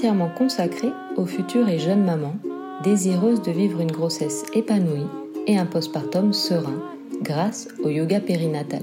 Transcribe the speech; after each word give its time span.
entièrement 0.00 0.30
consacré 0.30 0.88
aux 1.18 1.26
futures 1.26 1.68
et 1.68 1.78
jeunes 1.78 2.02
mamans 2.02 2.36
désireuses 2.82 3.42
de 3.42 3.50
vivre 3.50 3.82
une 3.82 3.92
grossesse 3.92 4.46
épanouie 4.54 5.06
et 5.46 5.58
un 5.58 5.66
postpartum 5.66 6.32
serein 6.32 6.80
grâce 7.20 7.68
au 7.84 7.90
yoga 7.90 8.18
périnatal. 8.18 8.80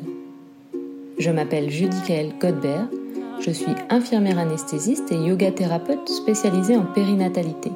Je 1.18 1.32
m'appelle 1.32 1.72
Judy-Kael 1.72 2.34
Godbert, 2.40 2.88
je 3.40 3.50
suis 3.50 3.74
infirmière 3.90 4.38
anesthésiste 4.38 5.12
et 5.12 5.16
yoga 5.16 5.50
thérapeute 5.50 6.08
spécialisée 6.08 6.78
en 6.78 6.86
périnatalité. 6.86 7.72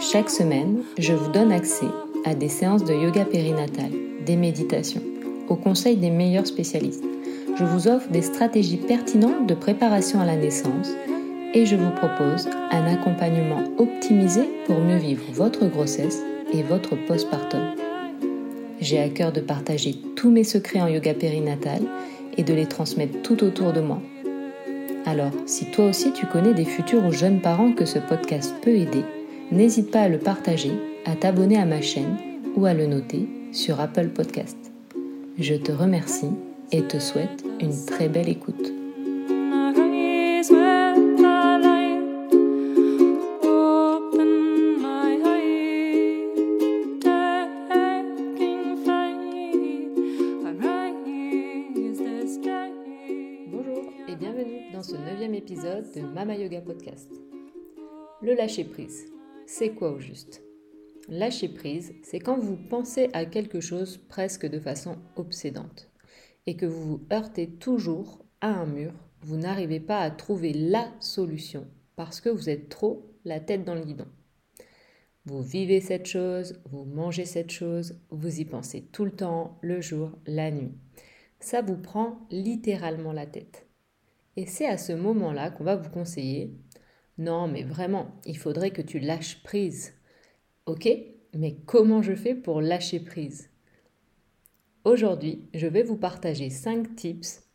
Chaque 0.00 0.30
semaine, 0.30 0.78
je 0.96 1.12
vous 1.12 1.30
donne 1.30 1.52
accès 1.52 1.88
à 2.24 2.34
des 2.34 2.48
séances 2.48 2.84
de 2.84 2.94
yoga 2.94 3.26
périnatal, 3.26 3.90
des 4.24 4.36
méditations, 4.36 5.02
au 5.50 5.56
conseil 5.56 5.96
des 5.96 6.10
meilleurs 6.10 6.46
spécialistes 6.46 7.04
je 7.58 7.64
vous 7.64 7.88
offre 7.88 8.08
des 8.10 8.22
stratégies 8.22 8.76
pertinentes 8.76 9.48
de 9.48 9.54
préparation 9.54 10.20
à 10.20 10.24
la 10.24 10.36
naissance 10.36 10.90
et 11.54 11.66
je 11.66 11.76
vous 11.76 11.90
propose 11.90 12.48
un 12.70 12.86
accompagnement 12.86 13.62
optimisé 13.78 14.42
pour 14.66 14.78
mieux 14.80 14.98
vivre 14.98 15.24
votre 15.32 15.66
grossesse 15.66 16.22
et 16.52 16.62
votre 16.62 16.96
postpartum. 17.06 17.60
J'ai 18.80 19.00
à 19.00 19.08
cœur 19.08 19.32
de 19.32 19.40
partager 19.40 19.96
tous 20.14 20.30
mes 20.30 20.44
secrets 20.44 20.80
en 20.80 20.88
yoga 20.88 21.14
périnatal 21.14 21.82
et 22.36 22.42
de 22.42 22.54
les 22.54 22.66
transmettre 22.66 23.22
tout 23.22 23.42
autour 23.42 23.72
de 23.72 23.80
moi. 23.80 24.00
Alors, 25.06 25.32
si 25.46 25.70
toi 25.70 25.86
aussi 25.86 26.12
tu 26.12 26.26
connais 26.26 26.54
des 26.54 26.64
futurs 26.64 27.04
ou 27.04 27.12
jeunes 27.12 27.40
parents 27.40 27.72
que 27.72 27.86
ce 27.86 27.98
podcast 27.98 28.54
peut 28.62 28.76
aider, 28.76 29.04
n'hésite 29.50 29.90
pas 29.90 30.02
à 30.02 30.08
le 30.08 30.18
partager, 30.18 30.72
à 31.06 31.16
t'abonner 31.16 31.58
à 31.58 31.64
ma 31.64 31.80
chaîne 31.80 32.16
ou 32.56 32.66
à 32.66 32.74
le 32.74 32.86
noter 32.86 33.26
sur 33.52 33.80
Apple 33.80 34.08
Podcast. 34.08 34.58
Je 35.38 35.54
te 35.54 35.72
remercie 35.72 36.30
et 36.72 36.82
te 36.82 36.98
souhaite 36.98 37.44
une 37.60 37.84
très 37.86 38.08
belle 38.08 38.28
écoute. 38.28 38.77
Mama 56.02 56.36
Yoga 56.36 56.60
Podcast. 56.60 57.10
Le 58.22 58.34
lâcher 58.34 58.64
prise, 58.64 59.06
c'est 59.46 59.70
quoi 59.70 59.92
au 59.92 60.00
juste? 60.00 60.42
Lâcher 61.08 61.48
prise, 61.48 61.94
c'est 62.02 62.20
quand 62.20 62.38
vous 62.38 62.56
pensez 62.56 63.08
à 63.12 63.24
quelque 63.24 63.60
chose 63.60 63.98
presque 64.08 64.46
de 64.46 64.60
façon 64.60 64.96
obsédante 65.16 65.90
et 66.46 66.56
que 66.56 66.66
vous 66.66 66.82
vous 66.82 67.00
heurtez 67.12 67.48
toujours 67.48 68.24
à 68.40 68.48
un 68.48 68.66
mur, 68.66 68.92
vous 69.22 69.36
n'arrivez 69.36 69.80
pas 69.80 70.00
à 70.00 70.10
trouver 70.10 70.52
la 70.52 70.90
solution 71.00 71.66
parce 71.96 72.20
que 72.20 72.28
vous 72.28 72.48
êtes 72.50 72.68
trop 72.68 73.10
la 73.24 73.40
tête 73.40 73.64
dans 73.64 73.74
le 73.74 73.84
guidon. 73.84 74.06
Vous 75.24 75.42
vivez 75.42 75.80
cette 75.80 76.06
chose, 76.06 76.60
vous 76.70 76.84
mangez 76.84 77.26
cette 77.26 77.50
chose, 77.50 78.00
vous 78.10 78.40
y 78.40 78.44
pensez 78.44 78.82
tout 78.92 79.04
le 79.04 79.12
temps, 79.12 79.58
le 79.60 79.80
jour, 79.80 80.12
la 80.26 80.50
nuit. 80.50 80.72
Ça 81.40 81.62
vous 81.62 81.76
prend 81.76 82.26
littéralement 82.30 83.12
la 83.12 83.26
tête. 83.26 83.67
Et 84.38 84.46
c'est 84.46 84.68
à 84.68 84.78
ce 84.78 84.92
moment-là 84.92 85.50
qu'on 85.50 85.64
va 85.64 85.74
vous 85.74 85.90
conseiller, 85.90 86.54
non 87.18 87.48
mais 87.48 87.64
vraiment, 87.64 88.06
il 88.24 88.38
faudrait 88.38 88.70
que 88.70 88.82
tu 88.82 89.00
lâches 89.00 89.42
prise. 89.42 89.94
Ok, 90.64 90.88
mais 91.34 91.56
comment 91.66 92.02
je 92.02 92.14
fais 92.14 92.36
pour 92.36 92.60
lâcher 92.60 93.00
prise? 93.00 93.50
Aujourd'hui, 94.84 95.48
je 95.54 95.66
vais 95.66 95.82
vous 95.82 95.96
partager 95.96 96.50
5 96.50 96.94
tips 96.94 97.48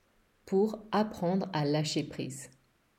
pour 0.46 0.84
apprendre 0.92 1.50
à 1.54 1.64
lâcher 1.64 2.04
prise. 2.04 2.50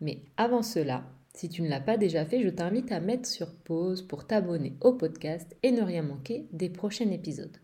Mais 0.00 0.22
avant 0.38 0.62
cela, 0.62 1.04
si 1.34 1.50
tu 1.50 1.60
ne 1.60 1.68
l'as 1.68 1.78
pas 1.78 1.98
déjà 1.98 2.24
fait, 2.24 2.40
je 2.40 2.48
t'invite 2.48 2.90
à 2.90 3.00
mettre 3.00 3.28
sur 3.28 3.54
pause 3.54 4.00
pour 4.00 4.26
t'abonner 4.26 4.78
au 4.80 4.94
podcast 4.94 5.54
et 5.62 5.72
ne 5.72 5.82
rien 5.82 6.04
manquer 6.04 6.48
des 6.52 6.70
prochains 6.70 7.10
épisodes. 7.10 7.58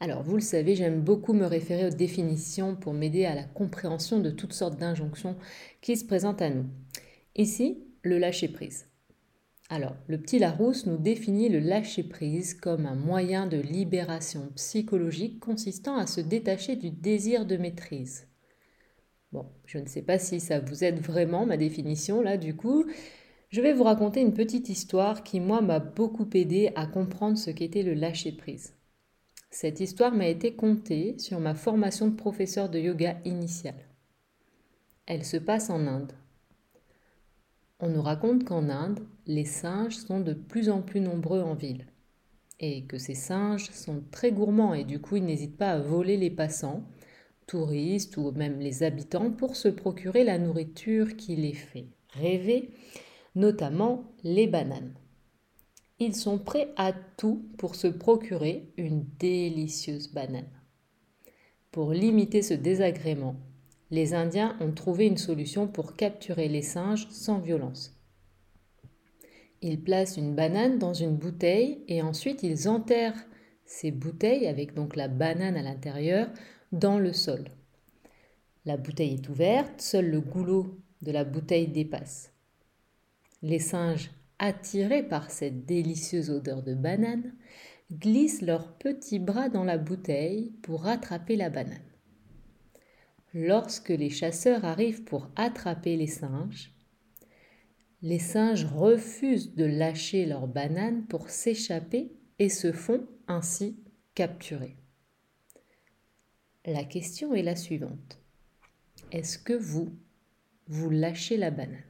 Alors, 0.00 0.22
vous 0.22 0.36
le 0.36 0.42
savez, 0.42 0.76
j'aime 0.76 1.00
beaucoup 1.00 1.32
me 1.32 1.44
référer 1.44 1.86
aux 1.86 1.94
définitions 1.94 2.76
pour 2.76 2.92
m'aider 2.92 3.24
à 3.24 3.34
la 3.34 3.42
compréhension 3.42 4.20
de 4.20 4.30
toutes 4.30 4.52
sortes 4.52 4.78
d'injonctions 4.78 5.36
qui 5.80 5.96
se 5.96 6.04
présentent 6.04 6.42
à 6.42 6.50
nous. 6.50 6.66
Ici, 7.34 7.82
le 8.02 8.18
lâcher 8.18 8.48
prise. 8.48 8.86
Alors, 9.70 9.96
le 10.06 10.18
petit 10.18 10.38
Larousse 10.38 10.86
nous 10.86 10.96
définit 10.96 11.48
le 11.48 11.58
lâcher-prise 11.58 12.54
comme 12.54 12.86
un 12.86 12.94
moyen 12.94 13.46
de 13.46 13.58
libération 13.58 14.50
psychologique 14.54 15.40
consistant 15.40 15.96
à 15.96 16.06
se 16.06 16.22
détacher 16.22 16.76
du 16.76 16.90
désir 16.90 17.44
de 17.44 17.56
maîtrise. 17.56 18.28
Bon, 19.32 19.44
je 19.66 19.78
ne 19.78 19.86
sais 19.86 20.00
pas 20.00 20.18
si 20.18 20.40
ça 20.40 20.58
vous 20.58 20.84
aide 20.84 21.00
vraiment, 21.00 21.44
ma 21.44 21.58
définition, 21.58 22.22
là, 22.22 22.38
du 22.38 22.56
coup. 22.56 22.86
Je 23.50 23.60
vais 23.60 23.74
vous 23.74 23.84
raconter 23.84 24.20
une 24.20 24.32
petite 24.32 24.70
histoire 24.70 25.22
qui, 25.22 25.38
moi, 25.38 25.60
m'a 25.60 25.80
beaucoup 25.80 26.28
aidé 26.32 26.70
à 26.74 26.86
comprendre 26.86 27.36
ce 27.36 27.50
qu'était 27.50 27.82
le 27.82 27.92
lâcher-prise. 27.92 28.74
Cette 29.50 29.80
histoire 29.80 30.12
m'a 30.12 30.28
été 30.28 30.54
contée 30.54 31.18
sur 31.18 31.40
ma 31.40 31.54
formation 31.54 32.08
de 32.08 32.16
professeur 32.16 32.68
de 32.68 32.78
yoga 32.78 33.16
initiale. 33.24 33.88
Elle 35.06 35.24
se 35.24 35.38
passe 35.38 35.70
en 35.70 35.86
Inde. 35.86 36.12
On 37.80 37.88
nous 37.88 38.02
raconte 38.02 38.44
qu'en 38.44 38.68
Inde, 38.68 39.00
les 39.26 39.46
singes 39.46 39.96
sont 39.96 40.20
de 40.20 40.34
plus 40.34 40.68
en 40.68 40.82
plus 40.82 41.00
nombreux 41.00 41.40
en 41.40 41.54
ville 41.54 41.86
et 42.60 42.84
que 42.84 42.98
ces 42.98 43.14
singes 43.14 43.70
sont 43.70 44.02
très 44.10 44.32
gourmands 44.32 44.74
et 44.74 44.84
du 44.84 45.00
coup 45.00 45.16
ils 45.16 45.24
n'hésitent 45.24 45.56
pas 45.56 45.72
à 45.72 45.78
voler 45.78 46.16
les 46.16 46.30
passants, 46.30 46.82
touristes 47.46 48.16
ou 48.16 48.32
même 48.32 48.58
les 48.58 48.82
habitants 48.82 49.30
pour 49.30 49.56
se 49.56 49.68
procurer 49.68 50.24
la 50.24 50.38
nourriture 50.38 51.16
qui 51.16 51.36
les 51.36 51.54
fait 51.54 51.86
rêver, 52.10 52.70
notamment 53.34 54.04
les 54.24 54.46
bananes. 54.46 54.94
Ils 56.00 56.14
sont 56.14 56.38
prêts 56.38 56.72
à 56.76 56.92
tout 56.92 57.44
pour 57.58 57.74
se 57.74 57.88
procurer 57.88 58.72
une 58.76 59.04
délicieuse 59.18 60.12
banane. 60.12 60.48
Pour 61.72 61.92
limiter 61.92 62.42
ce 62.42 62.54
désagrément, 62.54 63.36
les 63.90 64.14
Indiens 64.14 64.56
ont 64.60 64.72
trouvé 64.72 65.06
une 65.06 65.16
solution 65.16 65.66
pour 65.66 65.96
capturer 65.96 66.48
les 66.48 66.62
singes 66.62 67.08
sans 67.10 67.40
violence. 67.40 67.98
Ils 69.60 69.82
placent 69.82 70.16
une 70.16 70.34
banane 70.34 70.78
dans 70.78 70.94
une 70.94 71.16
bouteille 71.16 71.82
et 71.88 72.00
ensuite 72.00 72.42
ils 72.42 72.68
enterrent 72.68 73.26
ces 73.64 73.90
bouteilles, 73.90 74.46
avec 74.46 74.74
donc 74.74 74.96
la 74.96 75.08
banane 75.08 75.56
à 75.56 75.62
l'intérieur, 75.62 76.30
dans 76.72 76.98
le 76.98 77.12
sol. 77.12 77.44
La 78.64 78.76
bouteille 78.76 79.14
est 79.14 79.28
ouverte, 79.28 79.80
seul 79.80 80.10
le 80.10 80.20
goulot 80.20 80.78
de 81.02 81.12
la 81.12 81.24
bouteille 81.24 81.68
dépasse. 81.68 82.32
Les 83.42 83.58
singes, 83.58 84.10
attirés 84.38 85.02
par 85.02 85.30
cette 85.30 85.66
délicieuse 85.66 86.30
odeur 86.30 86.62
de 86.62 86.74
banane, 86.74 87.34
glissent 87.92 88.42
leurs 88.42 88.74
petits 88.74 89.18
bras 89.18 89.48
dans 89.48 89.64
la 89.64 89.78
bouteille 89.78 90.52
pour 90.62 90.82
rattraper 90.82 91.36
la 91.36 91.50
banane. 91.50 91.78
Lorsque 93.34 93.90
les 93.90 94.10
chasseurs 94.10 94.64
arrivent 94.64 95.04
pour 95.04 95.30
attraper 95.36 95.96
les 95.96 96.06
singes, 96.06 96.72
les 98.02 98.18
singes 98.18 98.64
refusent 98.64 99.54
de 99.54 99.64
lâcher 99.64 100.24
leurs 100.24 100.46
bananes 100.46 101.04
pour 101.06 101.30
s'échapper 101.30 102.12
et 102.38 102.48
se 102.48 102.72
font 102.72 103.06
ainsi 103.26 103.76
capturer. 104.14 104.76
La 106.64 106.84
question 106.84 107.34
est 107.34 107.42
la 107.42 107.56
suivante. 107.56 108.20
Est-ce 109.10 109.38
que 109.38 109.54
vous, 109.54 109.96
vous 110.68 110.90
lâchez 110.90 111.36
la 111.36 111.50
banane? 111.50 111.87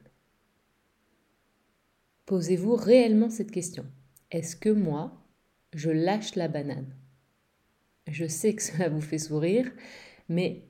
Posez-vous 2.29 2.75
réellement 2.75 3.31
cette 3.31 3.49
question. 3.49 3.87
Est-ce 4.29 4.55
que 4.55 4.69
moi, 4.69 5.25
je 5.73 5.89
lâche 5.89 6.35
la 6.35 6.47
banane? 6.47 6.93
Je 8.07 8.27
sais 8.27 8.53
que 8.53 8.61
cela 8.63 8.87
vous 8.87 9.01
fait 9.01 9.17
sourire, 9.17 9.71
mais 10.29 10.61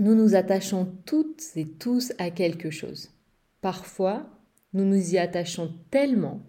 nous 0.00 0.14
nous 0.14 0.34
attachons 0.34 0.90
toutes 1.04 1.42
et 1.56 1.68
tous 1.68 2.14
à 2.16 2.30
quelque 2.30 2.70
chose. 2.70 3.10
Parfois, 3.60 4.26
nous 4.72 4.86
nous 4.86 5.12
y 5.12 5.18
attachons 5.18 5.74
tellement 5.90 6.40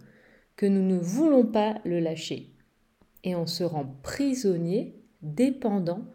que 0.56 0.66
nous 0.66 0.88
ne 0.88 0.98
voulons 0.98 1.46
pas 1.46 1.82
le 1.84 2.00
lâcher. 2.00 2.54
Et 3.26 3.36
on 3.36 3.48
se 3.48 3.66
rend 3.66 4.00
prisonnier, 4.02 4.96
dépendant 5.22 6.06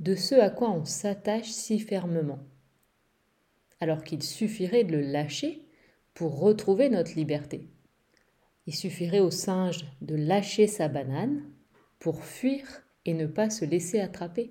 de 0.00 0.16
ce 0.16 0.34
à 0.34 0.50
quoi 0.50 0.72
on 0.72 0.84
s'attache 0.84 1.52
si 1.52 1.78
fermement. 1.78 2.40
Alors 3.78 4.02
qu'il 4.02 4.24
suffirait 4.24 4.82
de 4.82 4.96
le 4.96 5.02
lâcher 5.02 5.67
pour 6.18 6.40
retrouver 6.40 6.90
notre 6.90 7.14
liberté. 7.14 7.68
Il 8.66 8.74
suffirait 8.74 9.20
au 9.20 9.30
singe 9.30 9.86
de 10.00 10.16
lâcher 10.16 10.66
sa 10.66 10.88
banane 10.88 11.44
pour 12.00 12.24
fuir 12.24 12.66
et 13.04 13.14
ne 13.14 13.28
pas 13.28 13.50
se 13.50 13.64
laisser 13.64 14.00
attraper. 14.00 14.50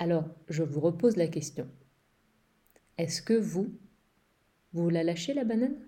Alors, 0.00 0.24
je 0.48 0.64
vous 0.64 0.80
repose 0.80 1.16
la 1.16 1.28
question. 1.28 1.68
Est-ce 2.98 3.22
que 3.22 3.34
vous, 3.34 3.72
vous 4.72 4.90
la 4.90 5.04
lâchez 5.04 5.32
la 5.32 5.44
banane? 5.44 5.78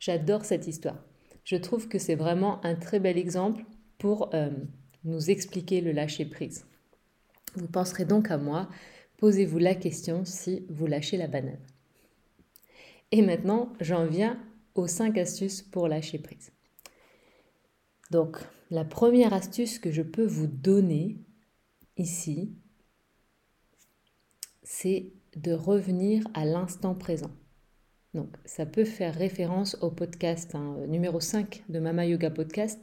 J'adore 0.00 0.44
cette 0.44 0.66
histoire. 0.66 1.04
Je 1.44 1.54
trouve 1.54 1.86
que 1.86 2.00
c'est 2.00 2.16
vraiment 2.16 2.60
un 2.64 2.74
très 2.74 2.98
bel 2.98 3.18
exemple 3.18 3.64
pour 3.98 4.34
euh, 4.34 4.50
nous 5.04 5.30
expliquer 5.30 5.80
le 5.80 5.92
lâcher-prise. 5.92 6.66
Vous 7.54 7.68
penserez 7.68 8.04
donc 8.04 8.32
à 8.32 8.36
moi, 8.36 8.68
posez-vous 9.18 9.58
la 9.58 9.76
question 9.76 10.24
si 10.24 10.66
vous 10.68 10.88
lâchez 10.88 11.18
la 11.18 11.28
banane. 11.28 11.60
Et 13.16 13.22
maintenant, 13.22 13.72
j'en 13.80 14.04
viens 14.04 14.38
aux 14.74 14.86
5 14.86 15.16
astuces 15.16 15.62
pour 15.62 15.88
lâcher 15.88 16.18
prise. 16.18 16.52
Donc, 18.10 18.36
la 18.68 18.84
première 18.84 19.32
astuce 19.32 19.78
que 19.78 19.90
je 19.90 20.02
peux 20.02 20.26
vous 20.26 20.46
donner 20.46 21.16
ici, 21.96 22.54
c'est 24.62 25.14
de 25.34 25.54
revenir 25.54 26.28
à 26.34 26.44
l'instant 26.44 26.94
présent. 26.94 27.30
Donc, 28.12 28.36
ça 28.44 28.66
peut 28.66 28.84
faire 28.84 29.14
référence 29.14 29.78
au 29.80 29.90
podcast 29.90 30.54
hein, 30.54 30.76
numéro 30.86 31.18
5 31.18 31.64
de 31.70 31.78
Mama 31.78 32.04
Yoga 32.04 32.28
Podcast 32.28 32.78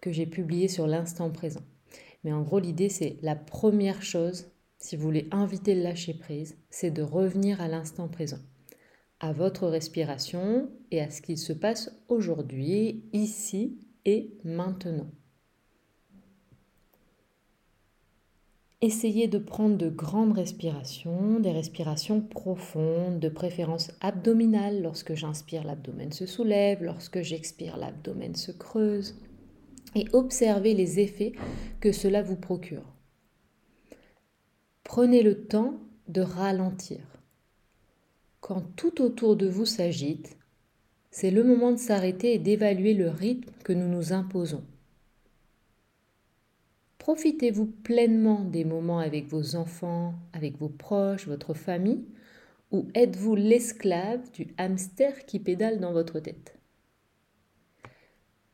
que 0.00 0.10
j'ai 0.10 0.26
publié 0.26 0.66
sur 0.66 0.88
l'instant 0.88 1.30
présent. 1.30 1.62
Mais 2.24 2.32
en 2.32 2.42
gros, 2.42 2.58
l'idée, 2.58 2.88
c'est 2.88 3.20
la 3.22 3.36
première 3.36 4.02
chose, 4.02 4.50
si 4.78 4.96
vous 4.96 5.04
voulez 5.04 5.28
inviter 5.30 5.76
le 5.76 5.82
lâcher 5.82 6.14
prise, 6.14 6.56
c'est 6.68 6.90
de 6.90 7.02
revenir 7.02 7.60
à 7.60 7.68
l'instant 7.68 8.08
présent, 8.08 8.40
à 9.20 9.32
votre 9.32 9.66
respiration 9.66 10.70
et 10.90 11.00
à 11.00 11.10
ce 11.10 11.20
qu'il 11.20 11.38
se 11.38 11.52
passe 11.52 11.92
aujourd'hui, 12.08 13.04
ici 13.12 13.78
et 14.04 14.32
maintenant. 14.44 15.10
Essayez 18.80 19.26
de 19.26 19.38
prendre 19.38 19.76
de 19.76 19.88
grandes 19.88 20.36
respirations, 20.36 21.40
des 21.40 21.50
respirations 21.50 22.20
profondes, 22.20 23.18
de 23.18 23.28
préférence 23.28 23.90
abdominales. 24.00 24.82
Lorsque 24.82 25.14
j'inspire, 25.14 25.64
l'abdomen 25.64 26.12
se 26.12 26.26
soulève, 26.26 26.84
lorsque 26.84 27.20
j'expire, 27.22 27.76
l'abdomen 27.76 28.36
se 28.36 28.52
creuse. 28.52 29.16
Et 29.96 30.06
observez 30.12 30.74
les 30.74 31.00
effets 31.00 31.32
que 31.80 31.90
cela 31.90 32.22
vous 32.22 32.36
procure. 32.36 32.94
Prenez 34.84 35.24
le 35.24 35.44
temps 35.46 35.80
de 36.06 36.20
ralentir. 36.20 37.17
Quand 38.40 38.62
tout 38.76 39.02
autour 39.02 39.36
de 39.36 39.48
vous 39.48 39.66
s'agite, 39.66 40.36
c'est 41.10 41.30
le 41.30 41.42
moment 41.42 41.72
de 41.72 41.78
s'arrêter 41.78 42.34
et 42.34 42.38
d'évaluer 42.38 42.94
le 42.94 43.08
rythme 43.08 43.50
que 43.64 43.72
nous 43.72 43.88
nous 43.88 44.12
imposons. 44.12 44.64
Profitez-vous 46.98 47.66
pleinement 47.66 48.44
des 48.44 48.64
moments 48.64 48.98
avec 48.98 49.28
vos 49.28 49.56
enfants, 49.56 50.14
avec 50.32 50.58
vos 50.58 50.68
proches, 50.68 51.26
votre 51.26 51.54
famille, 51.54 52.04
ou 52.70 52.86
êtes-vous 52.94 53.34
l'esclave 53.34 54.30
du 54.32 54.48
hamster 54.58 55.24
qui 55.24 55.40
pédale 55.40 55.80
dans 55.80 55.92
votre 55.92 56.20
tête? 56.20 56.58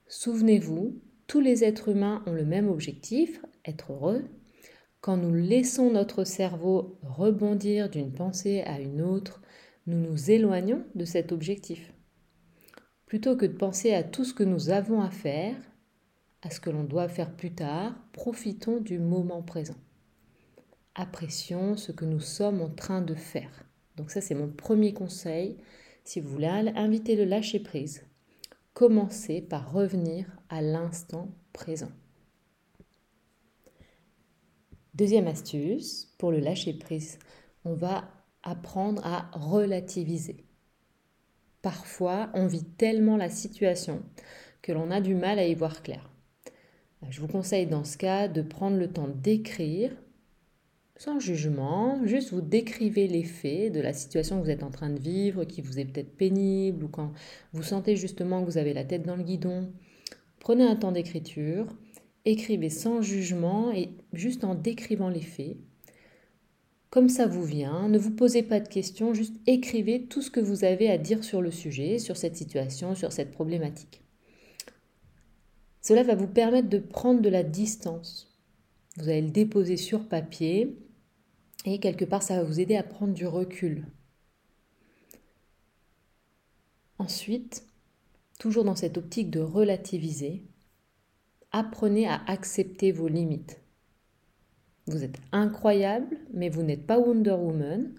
Souvenez-vous, 0.06 1.00
tous 1.26 1.40
les 1.40 1.64
êtres 1.64 1.88
humains 1.88 2.22
ont 2.26 2.32
le 2.32 2.44
même 2.44 2.68
objectif, 2.68 3.42
être 3.64 3.92
heureux. 3.92 4.24
Quand 5.00 5.16
nous 5.16 5.34
laissons 5.34 5.90
notre 5.90 6.22
cerveau 6.22 6.96
rebondir 7.02 7.90
d'une 7.90 8.12
pensée 8.12 8.62
à 8.62 8.78
une 8.78 9.02
autre, 9.02 9.42
nous 9.86 9.98
nous 9.98 10.30
éloignons 10.30 10.84
de 10.94 11.04
cet 11.04 11.32
objectif. 11.32 11.92
Plutôt 13.06 13.36
que 13.36 13.46
de 13.46 13.56
penser 13.56 13.92
à 13.92 14.02
tout 14.02 14.24
ce 14.24 14.34
que 14.34 14.42
nous 14.42 14.70
avons 14.70 15.02
à 15.02 15.10
faire, 15.10 15.56
à 16.42 16.50
ce 16.50 16.60
que 16.60 16.70
l'on 16.70 16.84
doit 16.84 17.08
faire 17.08 17.34
plus 17.34 17.54
tard, 17.54 17.94
profitons 18.12 18.80
du 18.80 18.98
moment 18.98 19.42
présent. 19.42 19.76
Apprécions 20.94 21.76
ce 21.76 21.92
que 21.92 22.04
nous 22.04 22.20
sommes 22.20 22.60
en 22.60 22.70
train 22.70 23.02
de 23.02 23.14
faire. 23.14 23.64
Donc 23.96 24.10
ça, 24.10 24.20
c'est 24.20 24.34
mon 24.34 24.48
premier 24.48 24.92
conseil. 24.92 25.58
Si 26.04 26.20
vous 26.20 26.28
voulez 26.30 26.46
inviter 26.46 27.16
le 27.16 27.24
lâcher 27.24 27.60
prise, 27.60 28.04
commencez 28.72 29.40
par 29.40 29.72
revenir 29.72 30.26
à 30.48 30.62
l'instant 30.62 31.28
présent. 31.52 31.90
Deuxième 34.94 35.26
astuce, 35.26 36.14
pour 36.18 36.30
le 36.30 36.38
lâcher 36.38 36.72
prise, 36.72 37.18
on 37.64 37.74
va 37.74 38.08
apprendre 38.44 39.04
à 39.04 39.28
relativiser. 39.32 40.44
Parfois, 41.62 42.30
on 42.34 42.46
vit 42.46 42.64
tellement 42.64 43.16
la 43.16 43.30
situation 43.30 44.02
que 44.62 44.72
l'on 44.72 44.90
a 44.90 45.00
du 45.00 45.14
mal 45.14 45.38
à 45.38 45.46
y 45.46 45.54
voir 45.54 45.82
clair. 45.82 46.08
Je 47.10 47.20
vous 47.20 47.28
conseille 47.28 47.66
dans 47.66 47.84
ce 47.84 47.98
cas 47.98 48.28
de 48.28 48.42
prendre 48.42 48.76
le 48.76 48.88
temps 48.88 49.08
d'écrire 49.08 49.90
sans 50.96 51.18
jugement, 51.18 52.06
juste 52.06 52.32
vous 52.32 52.40
décrivez 52.40 53.08
les 53.08 53.24
faits 53.24 53.72
de 53.72 53.80
la 53.80 53.92
situation 53.92 54.38
que 54.38 54.44
vous 54.44 54.50
êtes 54.50 54.62
en 54.62 54.70
train 54.70 54.90
de 54.90 55.00
vivre, 55.00 55.44
qui 55.44 55.60
vous 55.60 55.80
est 55.80 55.84
peut-être 55.84 56.16
pénible, 56.16 56.84
ou 56.84 56.88
quand 56.88 57.12
vous 57.52 57.64
sentez 57.64 57.96
justement 57.96 58.40
que 58.40 58.46
vous 58.46 58.58
avez 58.58 58.72
la 58.72 58.84
tête 58.84 59.02
dans 59.02 59.16
le 59.16 59.24
guidon. 59.24 59.72
Prenez 60.38 60.64
un 60.64 60.76
temps 60.76 60.92
d'écriture, 60.92 61.66
écrivez 62.24 62.70
sans 62.70 63.02
jugement 63.02 63.72
et 63.72 63.90
juste 64.12 64.44
en 64.44 64.54
décrivant 64.54 65.08
les 65.08 65.20
faits. 65.20 65.56
Comme 66.94 67.08
ça 67.08 67.26
vous 67.26 67.42
vient, 67.42 67.88
ne 67.88 67.98
vous 67.98 68.12
posez 68.12 68.44
pas 68.44 68.60
de 68.60 68.68
questions, 68.68 69.14
juste 69.14 69.34
écrivez 69.48 70.04
tout 70.04 70.22
ce 70.22 70.30
que 70.30 70.38
vous 70.38 70.62
avez 70.62 70.88
à 70.88 70.96
dire 70.96 71.24
sur 71.24 71.42
le 71.42 71.50
sujet, 71.50 71.98
sur 71.98 72.16
cette 72.16 72.36
situation, 72.36 72.94
sur 72.94 73.10
cette 73.10 73.32
problématique. 73.32 74.00
Cela 75.82 76.04
va 76.04 76.14
vous 76.14 76.28
permettre 76.28 76.68
de 76.68 76.78
prendre 76.78 77.20
de 77.20 77.28
la 77.28 77.42
distance. 77.42 78.32
Vous 78.96 79.08
allez 79.08 79.22
le 79.22 79.32
déposer 79.32 79.76
sur 79.76 80.06
papier 80.06 80.78
et 81.64 81.80
quelque 81.80 82.04
part 82.04 82.22
ça 82.22 82.36
va 82.36 82.44
vous 82.44 82.60
aider 82.60 82.76
à 82.76 82.84
prendre 82.84 83.12
du 83.12 83.26
recul. 83.26 83.88
Ensuite, 87.00 87.66
toujours 88.38 88.62
dans 88.62 88.76
cette 88.76 88.98
optique 88.98 89.32
de 89.32 89.40
relativiser, 89.40 90.44
apprenez 91.50 92.06
à 92.06 92.22
accepter 92.28 92.92
vos 92.92 93.08
limites. 93.08 93.63
Vous 94.86 95.02
êtes 95.02 95.16
incroyable, 95.32 96.18
mais 96.32 96.48
vous 96.48 96.62
n'êtes 96.62 96.86
pas 96.86 96.98
Wonder 96.98 97.32
Woman. 97.32 97.94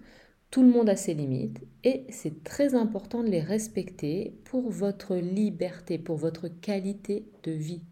Tout 0.50 0.62
le 0.62 0.70
monde 0.70 0.88
a 0.88 0.96
ses 0.96 1.14
limites 1.14 1.60
et 1.82 2.04
c'est 2.08 2.44
très 2.44 2.74
important 2.74 3.22
de 3.22 3.28
les 3.28 3.40
respecter 3.40 4.38
pour 4.44 4.70
votre 4.70 5.16
liberté, 5.16 5.98
pour 5.98 6.16
votre 6.16 6.48
qualité 6.48 7.26
de 7.42 7.50
vie. 7.50 7.82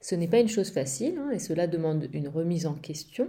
Ce 0.00 0.14
n'est 0.14 0.28
pas 0.28 0.38
une 0.38 0.48
chose 0.48 0.70
facile 0.70 1.18
hein, 1.18 1.30
et 1.32 1.40
cela 1.40 1.66
demande 1.66 2.08
une 2.12 2.28
remise 2.28 2.66
en 2.66 2.74
question, 2.74 3.28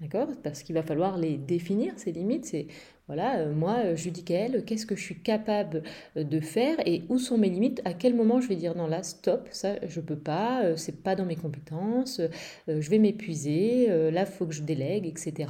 d'accord? 0.00 0.28
Parce 0.42 0.62
qu'il 0.62 0.74
va 0.74 0.82
falloir 0.82 1.18
les 1.18 1.36
définir, 1.36 1.92
ces 1.98 2.12
limites. 2.12 2.46
C'est 2.46 2.66
voilà, 3.06 3.40
euh, 3.40 3.54
moi, 3.54 3.76
euh, 3.84 3.96
Judicaël, 3.96 4.64
qu'est-ce 4.64 4.86
que 4.86 4.96
je 4.96 5.02
suis 5.02 5.20
capable 5.20 5.82
euh, 6.16 6.24
de 6.24 6.40
faire 6.40 6.76
et 6.86 7.02
où 7.08 7.18
sont 7.18 7.36
mes 7.36 7.50
limites? 7.50 7.82
À 7.84 7.92
quel 7.92 8.14
moment 8.14 8.40
je 8.40 8.48
vais 8.48 8.56
dire 8.56 8.74
non 8.76 8.86
là, 8.86 9.02
stop, 9.02 9.48
ça 9.52 9.76
je 9.86 10.00
peux 10.00 10.18
pas, 10.18 10.76
c'est 10.76 11.02
pas 11.02 11.14
dans 11.14 11.26
mes 11.26 11.36
compétences, 11.36 12.20
je 12.68 12.90
vais 12.90 12.98
m'épuiser, 12.98 13.88
là 14.10 14.22
il 14.22 14.26
faut 14.26 14.46
que 14.46 14.54
je 14.54 14.62
délègue, 14.62 15.06
etc 15.06 15.46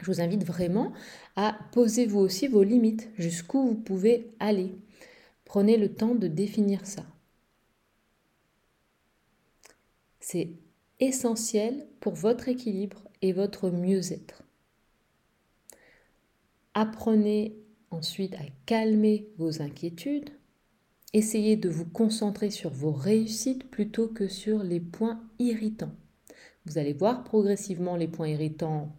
je 0.00 0.06
vous 0.06 0.20
invite 0.20 0.44
vraiment 0.44 0.92
à 1.36 1.58
poser 1.72 2.06
vous 2.06 2.20
aussi 2.20 2.48
vos 2.48 2.62
limites, 2.62 3.10
jusqu'où 3.16 3.66
vous 3.66 3.74
pouvez 3.74 4.30
aller. 4.38 4.74
Prenez 5.44 5.76
le 5.76 5.92
temps 5.92 6.14
de 6.14 6.28
définir 6.28 6.84
ça. 6.86 7.04
C'est 10.20 10.50
essentiel 11.00 11.86
pour 12.00 12.14
votre 12.14 12.48
équilibre 12.48 13.05
et 13.22 13.32
votre 13.32 13.70
mieux-être. 13.70 14.42
Apprenez 16.74 17.56
ensuite 17.90 18.34
à 18.34 18.44
calmer 18.66 19.28
vos 19.38 19.62
inquiétudes. 19.62 20.30
Essayez 21.12 21.56
de 21.56 21.70
vous 21.70 21.86
concentrer 21.86 22.50
sur 22.50 22.70
vos 22.70 22.92
réussites 22.92 23.70
plutôt 23.70 24.08
que 24.08 24.28
sur 24.28 24.62
les 24.62 24.80
points 24.80 25.22
irritants. 25.38 25.94
Vous 26.66 26.78
allez 26.78 26.92
voir 26.92 27.24
progressivement 27.24 27.96
les 27.96 28.08
points 28.08 28.28
irritants 28.28 28.94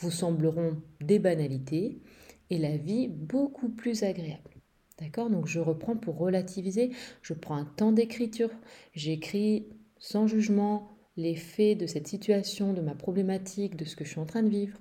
vous 0.00 0.10
sembleront 0.10 0.76
des 1.00 1.18
banalités 1.18 2.02
et 2.50 2.58
la 2.58 2.76
vie 2.76 3.08
beaucoup 3.08 3.68
plus 3.68 4.02
agréable. 4.02 4.50
D'accord? 4.98 5.30
Donc 5.30 5.46
je 5.46 5.60
reprends 5.60 5.96
pour 5.96 6.18
relativiser, 6.18 6.90
je 7.22 7.34
prends 7.34 7.56
un 7.56 7.64
temps 7.64 7.92
d'écriture, 7.92 8.50
j'écris 8.94 9.66
sans 9.98 10.26
jugement 10.26 10.95
les 11.16 11.34
faits 11.34 11.78
de 11.78 11.86
cette 11.86 12.06
situation, 12.06 12.72
de 12.72 12.80
ma 12.80 12.94
problématique, 12.94 13.76
de 13.76 13.84
ce 13.84 13.96
que 13.96 14.04
je 14.04 14.10
suis 14.10 14.20
en 14.20 14.26
train 14.26 14.42
de 14.42 14.48
vivre. 14.48 14.78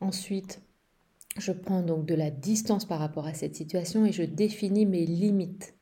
Ensuite, 0.00 0.60
je 1.38 1.52
prends 1.52 1.82
donc 1.82 2.06
de 2.06 2.14
la 2.14 2.30
distance 2.30 2.84
par 2.84 2.98
rapport 2.98 3.26
à 3.26 3.34
cette 3.34 3.56
situation 3.56 4.06
et 4.06 4.12
je 4.12 4.22
définis 4.22 4.86
mes 4.86 5.04
limites. 5.04 5.74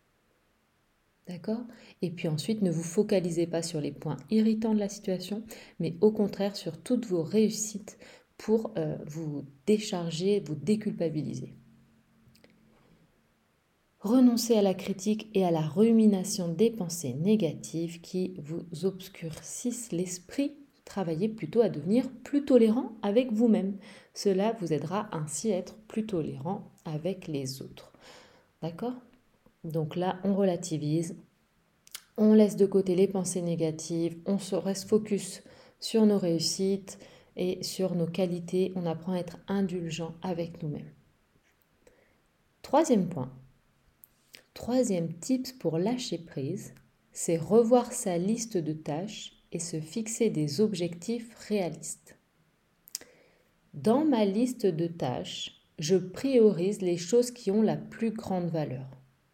D'accord? 1.28 1.64
Et 2.00 2.11
puis 2.11 2.26
ensuite, 2.26 2.62
ne 2.62 2.71
vous 2.71 2.82
focalisez 2.82 3.47
pas 3.47 3.62
sur 3.62 3.80
les 3.80 3.92
points 3.92 4.16
irritants 4.30 4.75
de 4.75 4.80
la 4.80 4.88
situation, 4.88 5.44
mais 5.78 5.97
au 6.00 6.11
contraire 6.11 6.56
sur 6.56 6.82
toutes 6.82 7.06
vos 7.06 7.23
réussites, 7.23 7.99
pour 8.38 8.73
euh, 8.76 8.97
vous 9.06 9.44
décharger, 9.66 10.40
vous 10.40 10.56
déculpabiliser. 10.56 11.54
Renoncez 14.02 14.56
à 14.56 14.62
la 14.62 14.75
critique 14.75 15.30
et 15.32 15.44
à 15.44 15.50
la 15.50 15.61
rumination 15.61 16.49
des 16.49 16.71
pensées 16.71 17.14
négatives 17.14 18.00
qui 18.00 18.35
vous 18.38 18.85
obscurcissent 18.85 19.92
l'esprit 19.92 20.56
travaillez 20.85 21.28
plutôt 21.28 21.62
à 21.62 21.68
devenir 21.68 22.11
plus 22.23 22.44
tolérant 22.44 22.92
avec 23.00 23.32
vous-même. 23.32 23.78
Cela 24.12 24.52
vous 24.61 24.73
aidera 24.73 25.09
ainsi 25.12 25.52
à 25.52 25.56
être 25.56 25.75
plus 25.88 26.04
tolérant 26.04 26.71
avec 26.85 27.28
les 27.28 27.62
autres. 27.62 27.92
D'accord? 28.61 28.94
Donc 29.64 29.97
là, 29.97 30.18
on 30.25 30.35
relativise, 30.35 31.16
on 32.18 32.35
laisse 32.35 32.56
de 32.56 32.66
côté 32.66 32.94
les 32.94 33.09
pensées 33.09 33.40
négatives, 33.40 34.18
on 34.26 34.38
se 34.38 34.54
reste 34.54 34.88
focus 34.88 35.42
sur 35.80 36.04
nos 36.04 36.18
réussites 36.18 36.99
et 37.37 37.62
sur 37.62 37.94
nos 37.94 38.06
qualités, 38.06 38.73
on 38.76 38.85
apprend 38.85 39.12
à 39.12 39.18
être 39.18 39.38
indulgent 39.49 40.14
avec 40.21 40.62
nous-mêmes. 40.62 40.90
Troisième 42.61 43.09
point, 43.09 43.32
troisième 44.54 45.12
tips 45.18 45.52
pour 45.52 45.78
lâcher 45.78 46.18
prise, 46.18 46.75
c'est 47.12 47.37
revoir 47.37 47.92
sa 47.92 48.18
liste 48.18 48.56
de 48.56 48.73
tâches 48.73 49.32
et 49.52 49.59
se 49.59 49.80
fixer 49.80 50.30
des 50.30 50.61
objectifs 50.61 51.35
réalistes. 51.49 52.16
Dans 53.75 54.04
ma 54.04 54.25
liste 54.25 54.66
de 54.66 54.87
tâches, 54.87 55.62
je 55.78 55.97
priorise 55.97 56.82
les 56.82 56.97
choses 56.97 57.30
qui 57.30 57.50
ont 57.50 57.62
la 57.62 57.76
plus 57.76 58.11
grande 58.11 58.49
valeur. 58.49 58.87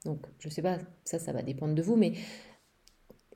Donc, 0.05 0.27
je 0.39 0.49
ne 0.49 0.53
sais 0.53 0.63
pas, 0.63 0.79
ça, 1.05 1.19
ça 1.19 1.33
va 1.33 1.43
dépendre 1.43 1.75
de 1.75 1.83
vous, 1.83 1.97
mais 1.97 2.13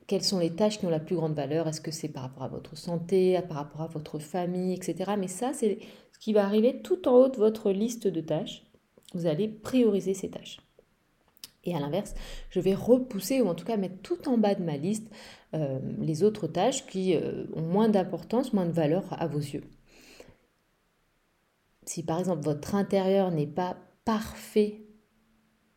quelles 0.07 0.23
sont 0.23 0.39
les 0.39 0.55
tâches 0.55 0.79
qui 0.79 0.85
ont 0.85 0.89
la 0.89 0.99
plus 0.99 1.15
grande 1.15 1.35
valeur? 1.35 1.67
Est-ce 1.67 1.81
que 1.81 1.91
c'est 1.91 2.09
par 2.09 2.23
rapport 2.23 2.43
à 2.43 2.47
votre 2.47 2.77
santé, 2.77 3.39
par 3.47 3.57
rapport 3.57 3.81
à 3.81 3.87
votre 3.87 4.19
famille, 4.19 4.73
etc. 4.73 5.13
Mais 5.17 5.27
ça, 5.27 5.53
c'est 5.53 5.79
ce 6.11 6.19
qui 6.19 6.33
va 6.33 6.45
arriver 6.45 6.81
tout 6.81 7.07
en 7.07 7.15
haut 7.15 7.29
de 7.29 7.37
votre 7.37 7.71
liste 7.71 8.07
de 8.07 8.21
tâches. 8.21 8.63
Vous 9.13 9.25
allez 9.25 9.47
prioriser 9.47 10.13
ces 10.13 10.29
tâches. 10.29 10.59
Et 11.65 11.75
à 11.75 11.79
l'inverse, 11.79 12.13
je 12.49 12.59
vais 12.59 12.73
repousser 12.73 13.41
ou 13.41 13.47
en 13.47 13.55
tout 13.55 13.65
cas 13.65 13.77
mettre 13.77 14.01
tout 14.01 14.27
en 14.27 14.37
bas 14.37 14.55
de 14.55 14.63
ma 14.63 14.77
liste 14.77 15.09
euh, 15.53 15.79
les 15.99 16.23
autres 16.23 16.47
tâches 16.47 16.85
qui 16.87 17.15
euh, 17.15 17.45
ont 17.53 17.61
moins 17.61 17.89
d'importance, 17.89 18.53
moins 18.53 18.65
de 18.65 18.71
valeur 18.71 19.15
à 19.19 19.27
vos 19.27 19.39
yeux. 19.39 19.63
Si 21.85 22.03
par 22.03 22.19
exemple 22.19 22.43
votre 22.43 22.75
intérieur 22.75 23.31
n'est 23.31 23.47
pas 23.47 23.77
parfait, 24.03 24.81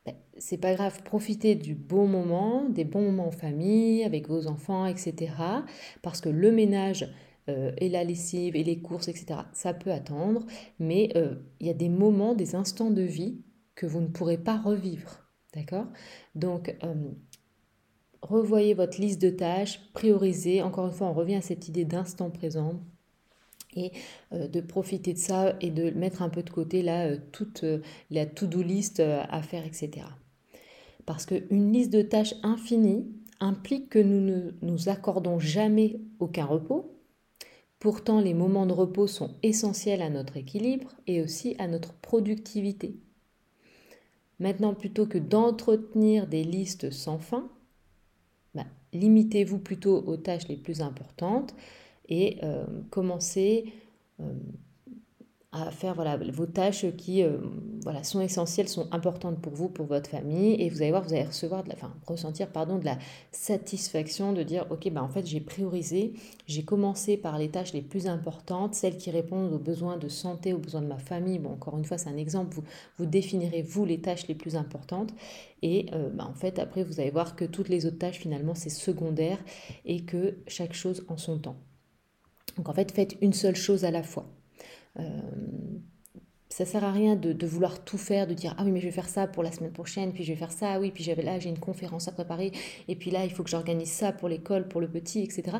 ben, 0.04 0.14
c'est 0.38 0.58
pas 0.58 0.74
grave, 0.74 1.02
profitez 1.04 1.54
du 1.54 1.74
bon 1.74 2.06
moment, 2.06 2.68
des 2.68 2.84
bons 2.84 3.02
moments 3.02 3.28
en 3.28 3.32
famille, 3.32 4.02
avec 4.02 4.28
vos 4.28 4.48
enfants, 4.48 4.86
etc. 4.86 5.32
Parce 6.02 6.20
que 6.20 6.28
le 6.28 6.50
ménage 6.50 7.08
euh, 7.48 7.72
et 7.78 7.88
la 7.88 8.02
lessive 8.02 8.56
et 8.56 8.64
les 8.64 8.80
courses, 8.80 9.08
etc., 9.08 9.40
ça 9.52 9.72
peut 9.72 9.92
attendre, 9.92 10.46
mais 10.80 11.12
il 11.60 11.66
y 11.66 11.70
a 11.70 11.74
des 11.74 11.88
moments, 11.88 12.34
des 12.34 12.56
instants 12.56 12.90
de 12.90 13.02
vie 13.02 13.40
que 13.74 13.86
vous 13.86 14.00
ne 14.00 14.08
pourrez 14.08 14.38
pas 14.38 14.56
revivre. 14.56 15.25
D'accord? 15.56 15.86
Donc, 16.34 16.76
euh, 16.84 16.94
revoyez 18.20 18.74
votre 18.74 19.00
liste 19.00 19.20
de 19.22 19.30
tâches, 19.30 19.80
priorisez. 19.94 20.60
Encore 20.60 20.86
une 20.86 20.92
fois, 20.92 21.06
on 21.06 21.14
revient 21.14 21.36
à 21.36 21.40
cette 21.40 21.66
idée 21.66 21.86
d'instant 21.86 22.28
présent 22.28 22.82
et 23.74 23.90
euh, 24.32 24.48
de 24.48 24.60
profiter 24.60 25.14
de 25.14 25.18
ça 25.18 25.56
et 25.62 25.70
de 25.70 25.90
mettre 25.90 26.20
un 26.20 26.28
peu 26.28 26.42
de 26.42 26.50
côté 26.50 26.82
là, 26.82 27.06
euh, 27.06 27.16
toute 27.32 27.64
la 28.10 28.26
to-do 28.26 28.62
list 28.62 29.00
à 29.00 29.40
faire, 29.40 29.64
etc. 29.64 30.06
Parce 31.06 31.24
qu'une 31.24 31.72
liste 31.72 31.92
de 31.92 32.02
tâches 32.02 32.34
infinie 32.42 33.06
implique 33.40 33.88
que 33.88 33.98
nous 33.98 34.20
ne 34.20 34.50
nous 34.60 34.90
accordons 34.90 35.38
jamais 35.38 36.00
aucun 36.18 36.44
repos. 36.44 37.00
Pourtant, 37.78 38.20
les 38.20 38.34
moments 38.34 38.66
de 38.66 38.72
repos 38.72 39.06
sont 39.06 39.36
essentiels 39.42 40.02
à 40.02 40.10
notre 40.10 40.36
équilibre 40.36 40.92
et 41.06 41.22
aussi 41.22 41.56
à 41.58 41.66
notre 41.66 41.94
productivité. 41.94 42.98
Maintenant, 44.38 44.74
plutôt 44.74 45.06
que 45.06 45.18
d'entretenir 45.18 46.26
des 46.26 46.44
listes 46.44 46.90
sans 46.90 47.18
fin, 47.18 47.50
bah, 48.54 48.66
limitez-vous 48.92 49.58
plutôt 49.58 49.96
aux 49.96 50.16
tâches 50.16 50.48
les 50.48 50.56
plus 50.56 50.82
importantes 50.82 51.54
et 52.08 52.38
euh, 52.42 52.66
commencez 52.90 53.72
euh, 54.20 54.32
à 55.62 55.70
faire 55.70 55.94
voilà, 55.94 56.16
vos 56.16 56.46
tâches 56.46 56.86
qui 56.96 57.22
euh, 57.22 57.38
voilà, 57.82 58.02
sont 58.04 58.20
essentielles, 58.20 58.68
sont 58.68 58.88
importantes 58.92 59.40
pour 59.40 59.52
vous, 59.52 59.68
pour 59.68 59.86
votre 59.86 60.10
famille. 60.10 60.54
Et 60.60 60.68
vous 60.68 60.82
allez 60.82 60.90
voir, 60.90 61.02
vous 61.02 61.12
allez 61.12 61.24
recevoir 61.24 61.64
de 61.64 61.68
la, 61.68 61.74
enfin, 61.74 61.94
ressentir 62.06 62.48
pardon, 62.48 62.78
de 62.78 62.84
la 62.84 62.98
satisfaction 63.32 64.32
de 64.32 64.42
dire, 64.42 64.66
OK, 64.70 64.90
bah, 64.90 65.02
en 65.02 65.08
fait, 65.08 65.26
j'ai 65.26 65.40
priorisé, 65.40 66.14
j'ai 66.46 66.64
commencé 66.64 67.16
par 67.16 67.38
les 67.38 67.48
tâches 67.48 67.72
les 67.72 67.82
plus 67.82 68.06
importantes, 68.06 68.74
celles 68.74 68.96
qui 68.96 69.10
répondent 69.10 69.52
aux 69.52 69.58
besoins 69.58 69.96
de 69.96 70.08
santé, 70.08 70.52
aux 70.52 70.58
besoins 70.58 70.82
de 70.82 70.88
ma 70.88 70.98
famille. 70.98 71.38
Bon, 71.38 71.52
encore 71.52 71.78
une 71.78 71.84
fois, 71.84 71.98
c'est 71.98 72.10
un 72.10 72.16
exemple, 72.16 72.54
vous, 72.54 72.64
vous 72.98 73.06
définirez, 73.06 73.62
vous, 73.62 73.84
les 73.84 74.00
tâches 74.00 74.26
les 74.28 74.34
plus 74.34 74.56
importantes. 74.56 75.12
Et 75.62 75.86
euh, 75.92 76.10
bah, 76.10 76.26
en 76.28 76.34
fait, 76.34 76.58
après, 76.58 76.84
vous 76.84 77.00
allez 77.00 77.10
voir 77.10 77.36
que 77.36 77.44
toutes 77.44 77.68
les 77.68 77.86
autres 77.86 77.98
tâches, 77.98 78.18
finalement, 78.18 78.54
c'est 78.54 78.70
secondaire 78.70 79.38
et 79.84 80.04
que 80.04 80.36
chaque 80.46 80.74
chose 80.74 81.04
en 81.08 81.16
son 81.16 81.38
temps. 81.38 81.56
Donc 82.56 82.68
en 82.68 82.72
fait, 82.72 82.92
faites 82.92 83.16
une 83.20 83.32
seule 83.32 83.56
chose 83.56 83.84
à 83.84 83.90
la 83.90 84.02
fois. 84.02 84.26
Euh, 84.98 85.20
ça 86.56 86.64
sert 86.64 86.84
à 86.84 86.90
rien 86.90 87.16
de, 87.16 87.46
vouloir 87.46 87.84
tout 87.84 87.98
faire, 87.98 88.26
de 88.26 88.32
dire 88.32 88.54
ah 88.56 88.62
oui 88.64 88.70
mais 88.70 88.80
je 88.80 88.86
vais 88.86 88.92
faire 88.92 89.10
ça 89.10 89.26
pour 89.26 89.42
la 89.42 89.52
semaine 89.52 89.72
prochaine, 89.72 90.12
puis 90.14 90.24
je 90.24 90.32
vais 90.32 90.38
faire 90.38 90.52
ça, 90.52 90.72
ah 90.72 90.80
oui 90.80 90.90
puis 90.90 91.04
là 91.04 91.38
j'ai 91.38 91.50
une 91.50 91.58
conférence 91.58 92.08
à 92.08 92.12
préparer, 92.12 92.50
et 92.88 92.96
puis 92.96 93.10
là 93.10 93.26
il 93.26 93.30
faut 93.30 93.42
que 93.42 93.50
j'organise 93.50 93.90
ça 93.90 94.12
pour 94.12 94.30
l'école, 94.30 94.66
pour 94.66 94.80
le 94.80 94.88
petit, 94.88 95.22
etc. 95.22 95.58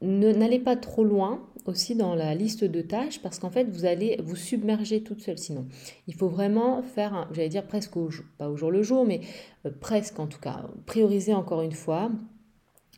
N'allez 0.00 0.58
pas 0.58 0.76
trop 0.76 1.04
loin 1.04 1.46
aussi 1.66 1.94
dans 1.94 2.14
la 2.14 2.34
liste 2.34 2.64
de 2.64 2.80
tâches 2.80 3.20
parce 3.20 3.38
qu'en 3.38 3.50
fait 3.50 3.64
vous 3.64 3.84
allez 3.84 4.18
vous 4.22 4.34
submerger 4.34 5.02
toute 5.02 5.20
seule 5.20 5.36
sinon. 5.36 5.66
Il 6.06 6.14
faut 6.14 6.28
vraiment 6.28 6.82
faire, 6.82 7.28
j'allais 7.32 7.50
dire 7.50 7.66
presque 7.66 7.94
au 7.98 8.08
jour, 8.08 8.24
pas 8.38 8.48
au 8.48 8.56
jour 8.56 8.70
le 8.70 8.82
jour, 8.82 9.04
mais 9.04 9.20
euh, 9.66 9.70
presque 9.78 10.18
en 10.20 10.26
tout 10.26 10.40
cas, 10.40 10.64
prioriser 10.86 11.34
encore 11.34 11.60
une 11.60 11.72
fois 11.72 12.10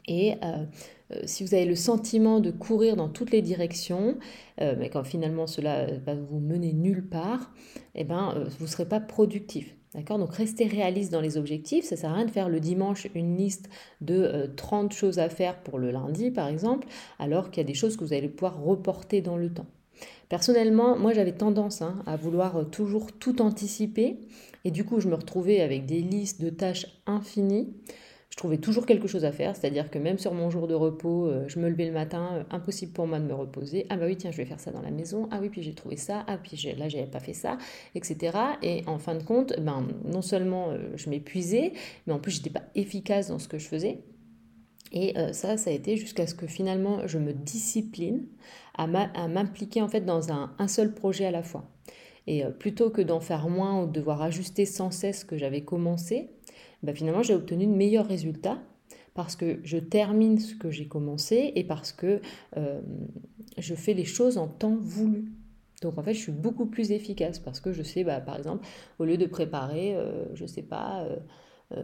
et 0.06 0.34
euh, 0.44 0.64
si 1.24 1.44
vous 1.44 1.54
avez 1.54 1.64
le 1.64 1.74
sentiment 1.74 2.40
de 2.40 2.50
courir 2.50 2.96
dans 2.96 3.08
toutes 3.08 3.30
les 3.30 3.42
directions, 3.42 4.18
euh, 4.60 4.74
mais 4.78 4.90
quand 4.90 5.04
finalement 5.04 5.46
cela 5.46 5.86
va 5.98 6.14
vous 6.14 6.40
mener 6.40 6.72
nulle 6.72 7.06
part, 7.06 7.52
eh 7.94 8.04
ben, 8.04 8.46
vous 8.58 8.64
ne 8.64 8.70
serez 8.70 8.86
pas 8.86 9.00
productif. 9.00 9.74
D'accord? 9.94 10.18
Donc 10.18 10.34
restez 10.34 10.66
réaliste 10.66 11.12
dans 11.12 11.20
les 11.20 11.36
objectifs. 11.36 11.84
Ça 11.84 11.96
ne 11.96 12.00
sert 12.00 12.10
à 12.10 12.14
rien 12.14 12.24
de 12.24 12.30
faire 12.30 12.48
le 12.48 12.60
dimanche 12.60 13.06
une 13.14 13.36
liste 13.36 13.68
de 14.00 14.50
30 14.56 14.92
choses 14.92 15.18
à 15.18 15.28
faire 15.28 15.62
pour 15.62 15.78
le 15.78 15.90
lundi, 15.90 16.30
par 16.30 16.48
exemple, 16.48 16.88
alors 17.18 17.50
qu'il 17.50 17.60
y 17.60 17.64
a 17.64 17.66
des 17.66 17.74
choses 17.74 17.96
que 17.96 18.04
vous 18.04 18.14
allez 18.14 18.28
pouvoir 18.28 18.62
reporter 18.62 19.20
dans 19.20 19.36
le 19.36 19.52
temps. 19.52 19.66
Personnellement, 20.28 20.96
moi 20.96 21.12
j'avais 21.12 21.32
tendance 21.32 21.82
hein, 21.82 22.02
à 22.06 22.16
vouloir 22.16 22.70
toujours 22.70 23.12
tout 23.12 23.42
anticiper 23.42 24.16
et 24.64 24.70
du 24.70 24.84
coup 24.84 24.98
je 24.98 25.08
me 25.08 25.14
retrouvais 25.14 25.60
avec 25.60 25.84
des 25.84 26.00
listes 26.00 26.40
de 26.40 26.48
tâches 26.48 26.86
infinies 27.06 27.74
je 28.32 28.36
trouvais 28.38 28.56
toujours 28.56 28.86
quelque 28.86 29.08
chose 29.08 29.26
à 29.26 29.30
faire, 29.30 29.54
c'est-à-dire 29.54 29.90
que 29.90 29.98
même 29.98 30.18
sur 30.18 30.32
mon 30.32 30.48
jour 30.48 30.66
de 30.66 30.72
repos, 30.72 31.26
euh, 31.26 31.44
je 31.48 31.58
me 31.58 31.68
levais 31.68 31.84
le 31.84 31.92
matin, 31.92 32.30
euh, 32.32 32.42
impossible 32.50 32.90
pour 32.94 33.06
moi 33.06 33.18
de 33.18 33.26
me 33.26 33.34
reposer. 33.34 33.84
Ah 33.90 33.98
bah 33.98 34.06
oui, 34.06 34.16
tiens, 34.16 34.30
je 34.30 34.38
vais 34.38 34.46
faire 34.46 34.58
ça 34.58 34.70
dans 34.70 34.80
la 34.80 34.90
maison. 34.90 35.28
Ah 35.30 35.38
oui, 35.42 35.50
puis 35.50 35.62
j'ai 35.62 35.74
trouvé 35.74 35.98
ça. 35.98 36.24
Ah 36.26 36.38
puis 36.38 36.56
là, 36.78 36.88
j'avais 36.88 37.06
pas 37.06 37.20
fait 37.20 37.34
ça, 37.34 37.58
etc. 37.94 38.38
Et 38.62 38.84
en 38.86 38.98
fin 38.98 39.16
de 39.16 39.22
compte, 39.22 39.52
ben, 39.60 39.86
non 40.06 40.22
seulement 40.22 40.70
euh, 40.70 40.78
je 40.96 41.10
m'épuisais, 41.10 41.74
mais 42.06 42.14
en 42.14 42.18
plus, 42.18 42.32
j'étais 42.32 42.48
pas 42.48 42.62
efficace 42.74 43.28
dans 43.28 43.38
ce 43.38 43.48
que 43.48 43.58
je 43.58 43.68
faisais. 43.68 43.98
Et 44.94 45.14
ça, 45.32 45.56
ça 45.56 45.70
a 45.70 45.72
été 45.72 45.96
jusqu'à 45.96 46.26
ce 46.26 46.34
que 46.34 46.46
finalement, 46.46 47.06
je 47.06 47.18
me 47.18 47.32
discipline 47.32 48.26
à 48.74 48.86
m'impliquer 48.86 49.80
en 49.80 49.88
fait 49.88 50.02
dans 50.02 50.30
un, 50.30 50.68
seul 50.68 50.92
projet 50.92 51.24
à 51.24 51.30
la 51.30 51.42
fois. 51.42 51.64
Et 52.26 52.44
plutôt 52.58 52.90
que 52.90 53.00
d'en 53.00 53.20
faire 53.20 53.48
moins 53.48 53.82
ou 53.82 53.86
de 53.86 53.92
devoir 53.92 54.20
ajuster 54.20 54.66
sans 54.66 54.90
cesse 54.90 55.20
ce 55.20 55.24
que 55.24 55.38
j'avais 55.38 55.62
commencé, 55.62 56.28
bah, 56.82 56.94
finalement 56.94 57.22
j'ai 57.22 57.34
obtenu 57.34 57.66
de 57.66 57.72
meilleurs 57.72 58.06
résultats 58.06 58.58
parce 59.14 59.36
que 59.36 59.60
je 59.64 59.78
termine 59.78 60.38
ce 60.38 60.54
que 60.54 60.70
j'ai 60.70 60.88
commencé 60.88 61.52
et 61.54 61.64
parce 61.64 61.92
que 61.92 62.20
euh, 62.56 62.80
je 63.58 63.74
fais 63.74 63.94
les 63.94 64.04
choses 64.04 64.38
en 64.38 64.48
temps 64.48 64.76
voulu. 64.76 65.32
Donc 65.82 65.98
en 65.98 66.02
fait, 66.02 66.14
je 66.14 66.20
suis 66.20 66.32
beaucoup 66.32 66.66
plus 66.66 66.92
efficace 66.92 67.38
parce 67.38 67.60
que 67.60 67.72
je 67.72 67.82
sais, 67.82 68.04
bah, 68.04 68.20
par 68.20 68.36
exemple, 68.36 68.66
au 68.98 69.04
lieu 69.04 69.16
de 69.18 69.26
préparer, 69.26 69.94
euh, 69.96 70.24
je 70.34 70.46
sais 70.46 70.62
pas, 70.62 71.06
euh, 71.72 71.76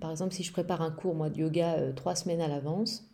par 0.00 0.10
exemple, 0.10 0.32
si 0.32 0.42
je 0.44 0.52
prépare 0.52 0.80
un 0.80 0.90
cours 0.90 1.14
moi 1.14 1.28
de 1.28 1.40
yoga 1.40 1.92
trois 1.94 2.14
semaines 2.14 2.40
à 2.40 2.48
l'avance, 2.48 3.11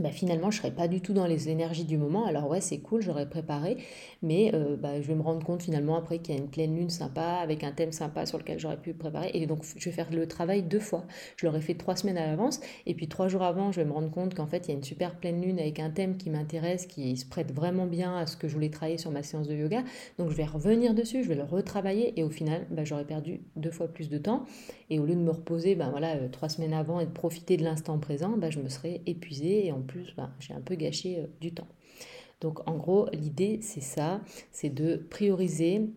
bah, 0.00 0.10
finalement, 0.10 0.50
je 0.50 0.58
ne 0.58 0.62
serai 0.62 0.74
pas 0.74 0.88
du 0.88 1.00
tout 1.00 1.12
dans 1.12 1.26
les 1.26 1.48
énergies 1.48 1.84
du 1.84 1.96
moment. 1.98 2.26
Alors 2.26 2.48
ouais, 2.48 2.60
c'est 2.60 2.78
cool, 2.78 3.00
j'aurais 3.00 3.28
préparé, 3.28 3.76
mais 4.22 4.50
euh, 4.54 4.76
bah, 4.76 5.00
je 5.00 5.06
vais 5.06 5.14
me 5.14 5.22
rendre 5.22 5.44
compte 5.44 5.62
finalement 5.62 5.96
après 5.96 6.18
qu'il 6.18 6.34
y 6.34 6.38
a 6.38 6.40
une 6.40 6.48
pleine 6.48 6.74
lune 6.74 6.90
sympa, 6.90 7.38
avec 7.42 7.64
un 7.64 7.72
thème 7.72 7.92
sympa 7.92 8.26
sur 8.26 8.38
lequel 8.38 8.58
j'aurais 8.58 8.76
pu 8.76 8.94
préparer. 8.94 9.30
Et 9.34 9.46
donc, 9.46 9.64
je 9.76 9.84
vais 9.84 9.94
faire 9.94 10.10
le 10.10 10.26
travail 10.26 10.62
deux 10.62 10.80
fois. 10.80 11.04
Je 11.36 11.46
l'aurais 11.46 11.60
fait 11.60 11.74
trois 11.74 11.96
semaines 11.96 12.18
à 12.18 12.26
l'avance, 12.26 12.60
et 12.86 12.94
puis 12.94 13.08
trois 13.08 13.28
jours 13.28 13.42
avant, 13.42 13.72
je 13.72 13.80
vais 13.80 13.86
me 13.86 13.92
rendre 13.92 14.10
compte 14.10 14.34
qu'en 14.34 14.46
fait, 14.46 14.66
il 14.66 14.70
y 14.70 14.74
a 14.74 14.76
une 14.76 14.84
super 14.84 15.16
pleine 15.16 15.42
lune 15.42 15.58
avec 15.58 15.80
un 15.80 15.90
thème 15.90 16.16
qui 16.16 16.30
m'intéresse, 16.30 16.86
qui 16.86 17.16
se 17.16 17.26
prête 17.26 17.52
vraiment 17.52 17.86
bien 17.86 18.16
à 18.16 18.26
ce 18.26 18.36
que 18.36 18.48
je 18.48 18.54
voulais 18.54 18.70
travailler 18.70 18.98
sur 18.98 19.10
ma 19.10 19.22
séance 19.22 19.48
de 19.48 19.54
yoga. 19.54 19.84
Donc, 20.18 20.30
je 20.30 20.36
vais 20.36 20.44
revenir 20.44 20.94
dessus, 20.94 21.22
je 21.22 21.28
vais 21.28 21.34
le 21.34 21.44
retravailler, 21.44 22.18
et 22.18 22.22
au 22.22 22.30
final, 22.30 22.66
bah, 22.70 22.84
j'aurais 22.84 23.04
perdu 23.04 23.40
deux 23.56 23.70
fois 23.70 23.88
plus 23.88 24.08
de 24.08 24.18
temps. 24.18 24.44
Et 24.90 24.98
au 24.98 25.06
lieu 25.06 25.14
de 25.14 25.20
me 25.20 25.30
reposer 25.30 25.74
ben, 25.74 25.90
voilà, 25.90 26.16
euh, 26.16 26.28
trois 26.28 26.48
semaines 26.48 26.74
avant 26.74 27.00
et 27.00 27.06
de 27.06 27.10
profiter 27.10 27.56
de 27.56 27.64
l'instant 27.64 27.98
présent, 27.98 28.36
je 28.50 28.60
me 28.60 28.68
serais 28.68 29.00
épuisée 29.06 29.66
et 29.66 29.72
en 29.72 29.80
plus, 29.84 30.14
ben, 30.16 30.32
j'ai 30.40 30.54
un 30.54 30.60
peu 30.60 30.74
gâché 30.74 31.18
euh, 31.18 31.26
du 31.40 31.52
temps. 31.52 31.68
Donc 32.40 32.68
en 32.68 32.76
gros, 32.76 33.08
l'idée, 33.12 33.60
c'est 33.62 33.80
ça, 33.80 34.20
c'est 34.52 34.70
de 34.70 34.96
prioriser 34.96 35.90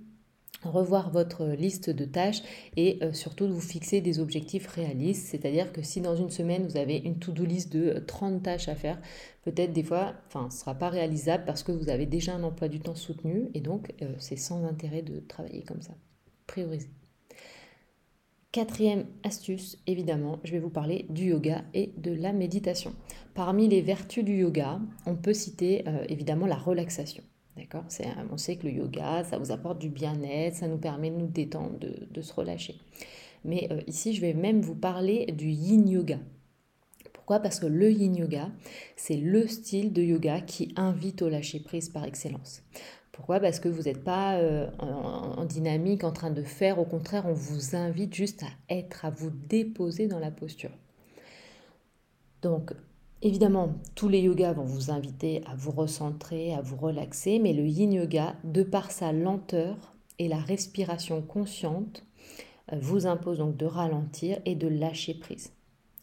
revoir 0.63 1.11
votre 1.11 1.45
liste 1.45 1.89
de 1.89 2.03
tâches 2.03 2.41
et 2.75 2.97
euh, 3.03 3.13
surtout 3.13 3.47
de 3.47 3.51
vous 3.51 3.61
fixer 3.61 4.01
des 4.01 4.19
objectifs 4.19 4.67
réalistes. 4.67 5.27
C'est-à-dire 5.27 5.71
que 5.71 5.81
si 5.81 6.01
dans 6.01 6.15
une 6.15 6.29
semaine 6.29 6.65
vous 6.65 6.77
avez 6.77 6.97
une 6.97 7.19
to-do 7.19 7.45
list 7.45 7.71
de 7.71 7.99
30 7.99 8.33
euh, 8.33 8.39
tâches 8.39 8.67
à 8.67 8.75
faire, 8.75 8.99
peut-être 9.43 9.73
des 9.73 9.83
fois, 9.83 10.13
enfin, 10.27 10.49
ce 10.49 10.55
ne 10.55 10.59
sera 10.59 10.75
pas 10.75 10.89
réalisable 10.89 11.45
parce 11.45 11.63
que 11.63 11.71
vous 11.71 11.89
avez 11.89 12.05
déjà 12.05 12.33
un 12.33 12.43
emploi 12.43 12.67
du 12.67 12.79
temps 12.79 12.95
soutenu 12.95 13.49
et 13.53 13.61
donc 13.61 13.93
c'est 14.17 14.35
sans 14.35 14.65
intérêt 14.65 15.01
de 15.03 15.19
travailler 15.19 15.63
comme 15.63 15.81
ça. 15.81 15.93
Prioriser. 16.47 16.89
Quatrième 18.57 19.05
astuce, 19.23 19.77
évidemment, 19.85 20.39
je 20.43 20.51
vais 20.53 20.59
vous 20.59 20.71
parler 20.71 21.05
du 21.09 21.25
yoga 21.25 21.63
et 21.75 21.91
de 21.97 22.11
la 22.11 22.33
méditation. 22.33 22.95
Parmi 23.37 23.69
les 23.69 23.81
vertus 23.81 24.25
du 24.25 24.35
yoga, 24.37 24.81
on 25.05 25.15
peut 25.15 25.35
citer 25.35 25.85
évidemment 26.09 26.47
la 26.47 26.55
relaxation. 26.55 27.23
D'accord? 27.57 27.85
On 28.31 28.37
sait 28.37 28.55
que 28.55 28.67
le 28.67 28.73
yoga, 28.73 29.23
ça 29.23 29.37
vous 29.37 29.51
apporte 29.51 29.79
du 29.79 29.89
bien-être, 29.89 30.55
ça 30.55 30.67
nous 30.67 30.77
permet 30.77 31.09
de 31.09 31.17
nous 31.17 31.27
détendre, 31.27 31.77
de, 31.79 32.21
se 32.21 32.33
relâcher. 32.33 32.79
Mais 33.45 33.67
euh, 33.71 33.81
ici, 33.87 34.13
je 34.13 34.21
vais 34.21 34.33
même 34.33 34.61
vous 34.61 34.75
parler 34.75 35.27
du 35.27 35.49
yin 35.49 35.87
yoga. 35.87 36.19
Pourquoi? 37.13 37.39
Parce 37.39 37.59
que 37.59 37.65
le 37.65 37.91
yin 37.91 38.15
yoga, 38.15 38.51
c'est 38.95 39.17
le 39.17 39.47
style 39.47 39.91
de 39.91 40.01
yoga 40.01 40.41
qui 40.41 40.73
invite 40.75 41.21
au 41.21 41.29
lâcher-prise 41.29 41.89
par 41.89 42.05
excellence. 42.05 42.63
Pourquoi? 43.11 43.39
Parce 43.39 43.59
que 43.59 43.69
vous 43.69 43.83
n'êtes 43.83 44.03
pas 44.03 44.37
euh, 44.37 44.69
en, 44.79 45.45
dynamique, 45.45 46.03
en 46.03 46.11
train 46.11 46.31
de 46.31 46.43
faire. 46.43 46.77
Au 46.79 46.85
contraire, 46.85 47.25
on 47.27 47.33
vous 47.33 47.75
invite 47.75 48.13
juste 48.13 48.43
à 48.43 48.73
être, 48.73 49.05
à 49.05 49.09
vous 49.09 49.31
déposer 49.31 50.07
dans 50.07 50.19
la 50.19 50.29
posture. 50.29 50.71
Donc, 52.43 52.73
Évidemment, 53.23 53.73
tous 53.95 54.09
les 54.09 54.21
yogas 54.21 54.53
vont 54.53 54.63
vous 54.63 54.91
inviter 54.91 55.41
à 55.47 55.55
vous 55.55 55.71
recentrer, 55.71 56.53
à 56.53 56.61
vous 56.61 56.77
relaxer, 56.77 57.39
mais 57.39 57.51
le 57.51 57.65
yin 57.65 57.91
yoga, 57.91 58.35
de 58.43 58.61
par 58.61 58.91
sa 58.91 59.11
lenteur 59.11 59.95
et 60.19 60.27
la 60.27 60.37
respiration 60.37 61.23
consciente, 61.23 62.03
euh, 62.71 62.77
vous 62.79 63.07
impose 63.07 63.39
donc 63.39 63.57
de 63.57 63.65
ralentir 63.65 64.39
et 64.45 64.53
de 64.53 64.67
lâcher 64.67 65.15
prise. 65.15 65.51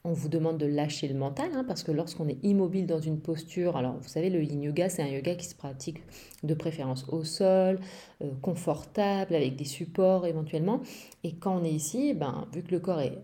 On 0.03 0.13
vous 0.13 0.29
demande 0.29 0.59
de 0.59 0.67
lâcher 0.67 1.07
le 1.07 1.15
mental, 1.15 1.51
hein, 1.55 1.65
parce 1.67 1.85
que 1.85 1.93
lorsqu'on 1.93 2.27
est 2.27 2.45
immobile 2.45 2.87
dans 2.87 3.01
une 3.01 3.21
posture, 3.21 3.77
alors 3.77 3.97
vous 3.97 4.09
savez, 4.09 4.29
le 4.29 4.43
yin 4.43 4.61
yoga, 4.61 4.89
c'est 4.89 5.03
un 5.03 5.09
yoga 5.09 5.37
qui 5.37 5.47
se 5.47 5.55
pratique 5.55 6.03
de 6.43 6.53
préférence 6.53 7.07
au 7.09 7.23
sol, 7.23 7.79
euh, 8.23 8.31
confortable, 8.43 9.37
avec 9.37 9.55
des 9.55 9.65
supports 9.65 10.27
éventuellement. 10.27 10.81
Et 11.23 11.37
quand 11.37 11.61
on 11.61 11.65
est 11.65 11.71
ici, 11.71 12.13
ben, 12.13 12.49
vu 12.53 12.65
que 12.65 12.73
le 12.73 12.81
corps 12.81 13.01
est 13.01 13.19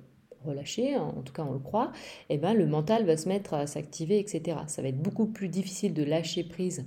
relâché, 0.45 0.97
en 0.97 1.23
tout 1.23 1.33
cas 1.33 1.45
on 1.45 1.53
le 1.53 1.59
croit, 1.59 1.93
eh 2.29 2.39
ben, 2.39 2.55
le 2.55 2.67
mental 2.67 3.05
va 3.05 3.17
se 3.17 3.29
mettre 3.29 3.55
à 3.55 3.67
s'activer, 3.67 4.19
etc. 4.19 4.59
Ça 4.67 4.83
va 4.83 4.89
être 4.89 5.01
beaucoup 5.01 5.27
plus 5.27 5.49
difficile 5.49 5.95
de 5.95 6.03
lâcher 6.03 6.45
prise 6.45 6.87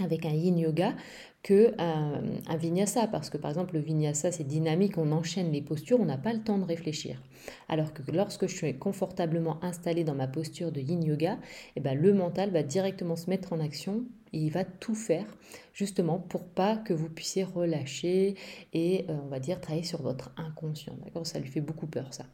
avec 0.00 0.26
un 0.26 0.32
yin 0.32 0.58
yoga 0.58 0.94
que 1.42 1.74
un, 1.78 2.22
un, 2.48 2.56
vinyasa 2.56 3.06
parce 3.06 3.30
que 3.30 3.36
par 3.36 3.50
exemple 3.50 3.74
le 3.74 3.80
vinyasa 3.80 4.32
c'est 4.32 4.44
dynamique 4.44 4.98
on 4.98 5.12
enchaîne 5.12 5.52
les 5.52 5.62
postures 5.62 6.00
on 6.00 6.06
n'a 6.06 6.18
pas 6.18 6.32
le 6.32 6.40
temps 6.40 6.58
de 6.58 6.64
réfléchir 6.64 7.22
alors 7.68 7.92
que 7.92 8.02
lorsque 8.10 8.46
je 8.46 8.56
suis 8.56 8.78
confortablement 8.78 9.62
installé 9.62 10.02
dans 10.04 10.14
ma 10.14 10.26
posture 10.26 10.72
de 10.72 10.80
yin 10.80 11.02
yoga 11.04 11.38
eh 11.76 11.80
ben, 11.80 12.00
le 12.00 12.12
mental 12.14 12.50
va 12.50 12.62
directement 12.62 13.16
se 13.16 13.30
mettre 13.30 13.52
en 13.52 13.60
action 13.60 14.04
il 14.34 14.50
va 14.50 14.64
tout 14.64 14.94
faire 14.94 15.26
justement 15.72 16.18
pour 16.18 16.44
pas 16.44 16.76
que 16.76 16.92
vous 16.92 17.08
puissiez 17.08 17.44
relâcher 17.44 18.34
et 18.72 19.06
euh, 19.08 19.16
on 19.24 19.28
va 19.28 19.38
dire 19.38 19.60
travailler 19.60 19.84
sur 19.84 20.02
votre 20.02 20.32
inconscient. 20.36 20.96
D'accord? 21.04 21.26
Ça 21.26 21.38
lui 21.38 21.48
fait 21.48 21.60
beaucoup 21.60 21.86
peur 21.86 22.12
ça. 22.12 22.24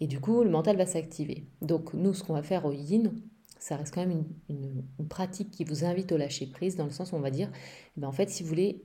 Et 0.00 0.06
du 0.06 0.20
coup, 0.20 0.42
le 0.44 0.50
mental 0.50 0.76
va 0.76 0.86
s'activer. 0.86 1.44
Donc 1.60 1.92
nous, 1.94 2.14
ce 2.14 2.22
qu'on 2.22 2.34
va 2.34 2.42
faire 2.42 2.64
au 2.64 2.72
yin, 2.72 3.12
ça 3.60 3.76
reste 3.76 3.94
quand 3.94 4.04
même 4.04 4.24
une, 4.48 4.82
pratique 5.08 5.50
qui 5.50 5.64
vous 5.64 5.84
invite 5.84 6.10
au 6.12 6.16
lâcher 6.16 6.46
prise 6.46 6.76
dans 6.76 6.84
le 6.84 6.90
sens 6.90 7.12
où 7.12 7.16
on 7.16 7.20
va 7.20 7.30
dire, 7.30 7.50
eh 7.96 8.00
ben, 8.00 8.08
en 8.08 8.12
fait, 8.12 8.30
si 8.30 8.42
vous 8.42 8.48
voulez 8.48 8.82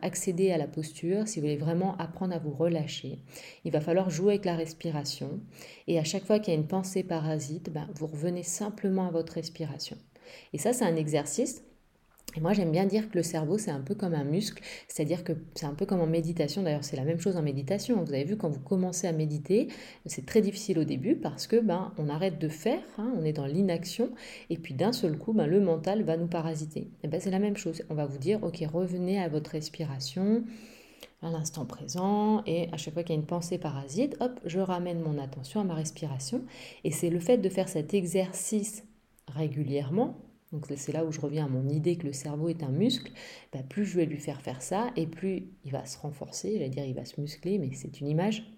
accéder 0.00 0.52
à 0.52 0.58
la 0.58 0.66
posture, 0.66 1.28
si 1.28 1.38
vous 1.38 1.46
voulez 1.46 1.56
vraiment 1.58 1.96
apprendre 1.98 2.34
à 2.34 2.38
vous 2.38 2.50
relâcher, 2.50 3.18
il 3.64 3.72
va 3.72 3.80
falloir 3.80 4.08
jouer 4.08 4.34
avec 4.34 4.44
la 4.44 4.56
respiration. 4.56 5.40
Et 5.86 5.98
à 5.98 6.04
chaque 6.04 6.24
fois 6.24 6.38
qu'il 6.38 6.54
y 6.54 6.56
a 6.56 6.60
une 6.60 6.66
pensée 6.66 7.02
parasite, 7.02 7.70
ben, 7.72 7.88
vous 7.94 8.06
revenez 8.06 8.42
simplement 8.42 9.08
à 9.08 9.10
votre 9.10 9.34
respiration. 9.34 9.96
Et 10.52 10.58
ça, 10.58 10.72
c'est 10.72 10.84
un 10.84 10.96
exercice 10.96 11.62
et 12.34 12.40
moi, 12.40 12.52
j'aime 12.52 12.70
bien 12.70 12.84
dire 12.84 13.08
que 13.08 13.16
le 13.16 13.22
cerveau, 13.22 13.56
c'est 13.56 13.70
un 13.70 13.80
peu 13.80 13.94
comme 13.94 14.12
un 14.12 14.24
muscle, 14.24 14.62
c'est-à-dire 14.88 15.24
que 15.24 15.32
c'est 15.54 15.64
un 15.64 15.72
peu 15.72 15.86
comme 15.86 16.00
en 16.00 16.06
méditation. 16.06 16.62
D'ailleurs, 16.62 16.84
c'est 16.84 16.96
la 16.96 17.04
même 17.04 17.18
chose 17.18 17.36
en 17.36 17.42
méditation. 17.42 18.02
Vous 18.04 18.12
avez 18.12 18.24
vu, 18.24 18.36
quand 18.36 18.50
vous 18.50 18.60
commencez 18.60 19.06
à 19.06 19.12
méditer, 19.12 19.68
c'est 20.04 20.26
très 20.26 20.42
difficile 20.42 20.78
au 20.78 20.84
début 20.84 21.16
parce 21.16 21.46
que 21.46 21.56
ben, 21.56 21.92
on 21.96 22.10
arrête 22.10 22.38
de 22.38 22.48
faire, 22.48 22.82
hein, 22.98 23.10
on 23.16 23.24
est 23.24 23.32
dans 23.32 23.46
l'inaction, 23.46 24.10
et 24.50 24.58
puis 24.58 24.74
d'un 24.74 24.92
seul 24.92 25.16
coup, 25.16 25.32
ben, 25.32 25.46
le 25.46 25.60
mental 25.60 26.02
va 26.02 26.18
nous 26.18 26.26
parasiter. 26.26 26.90
Et 27.02 27.08
ben, 27.08 27.20
c'est 27.20 27.30
la 27.30 27.38
même 27.38 27.56
chose. 27.56 27.82
On 27.88 27.94
va 27.94 28.04
vous 28.04 28.18
dire, 28.18 28.42
ok, 28.42 28.62
revenez 28.70 29.18
à 29.18 29.28
votre 29.28 29.52
respiration 29.52 30.44
à 31.22 31.30
l'instant 31.30 31.64
présent 31.64 32.42
et 32.44 32.68
à 32.72 32.76
chaque 32.76 32.92
fois 32.92 33.02
qu'il 33.02 33.14
y 33.14 33.18
a 33.18 33.20
une 33.20 33.26
pensée 33.26 33.56
parasite, 33.56 34.16
hop, 34.20 34.38
je 34.44 34.60
ramène 34.60 35.00
mon 35.00 35.18
attention 35.18 35.60
à 35.60 35.64
ma 35.64 35.74
respiration. 35.74 36.42
Et 36.84 36.90
c'est 36.90 37.08
le 37.08 37.20
fait 37.20 37.38
de 37.38 37.48
faire 37.48 37.70
cet 37.70 37.94
exercice 37.94 38.84
régulièrement 39.26 40.18
donc 40.56 40.64
c'est 40.74 40.92
là 40.92 41.04
où 41.04 41.12
je 41.12 41.20
reviens 41.20 41.44
à 41.44 41.48
mon 41.48 41.68
idée 41.68 41.96
que 41.96 42.06
le 42.06 42.14
cerveau 42.14 42.48
est 42.48 42.62
un 42.62 42.70
muscle. 42.70 43.12
Bah, 43.52 43.58
plus 43.68 43.84
je 43.84 43.96
vais 43.96 44.06
lui 44.06 44.18
faire 44.18 44.40
faire 44.40 44.62
ça, 44.62 44.90
et 44.96 45.06
plus 45.06 45.48
il 45.66 45.70
va 45.70 45.84
se 45.84 45.98
renforcer, 45.98 46.58
vais 46.58 46.70
dire 46.70 46.84
il 46.84 46.94
va 46.94 47.04
se 47.04 47.20
muscler, 47.20 47.58
mais 47.58 47.70
c'est 47.74 48.00
une 48.00 48.08
image 48.08 48.50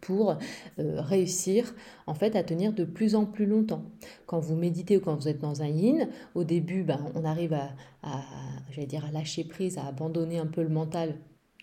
pour 0.00 0.30
euh, 0.30 1.00
réussir 1.00 1.74
en 2.06 2.14
fait 2.14 2.34
à 2.34 2.42
tenir 2.42 2.72
de 2.72 2.84
plus 2.84 3.14
en 3.14 3.26
plus 3.26 3.44
longtemps. 3.44 3.84
Quand 4.24 4.40
vous 4.40 4.56
méditez 4.56 4.96
ou 4.96 5.00
quand 5.00 5.16
vous 5.16 5.28
êtes 5.28 5.38
dans 5.38 5.60
un 5.60 5.68
yin, 5.68 6.08
au 6.34 6.44
début, 6.44 6.82
ben, 6.82 7.12
on 7.14 7.24
arrive 7.24 7.52
à, 7.52 7.74
à 8.02 8.86
dire, 8.86 9.04
à 9.04 9.10
lâcher 9.10 9.44
prise, 9.44 9.76
à 9.76 9.84
abandonner 9.86 10.38
un 10.38 10.46
peu 10.46 10.62
le 10.62 10.70
mental 10.70 11.14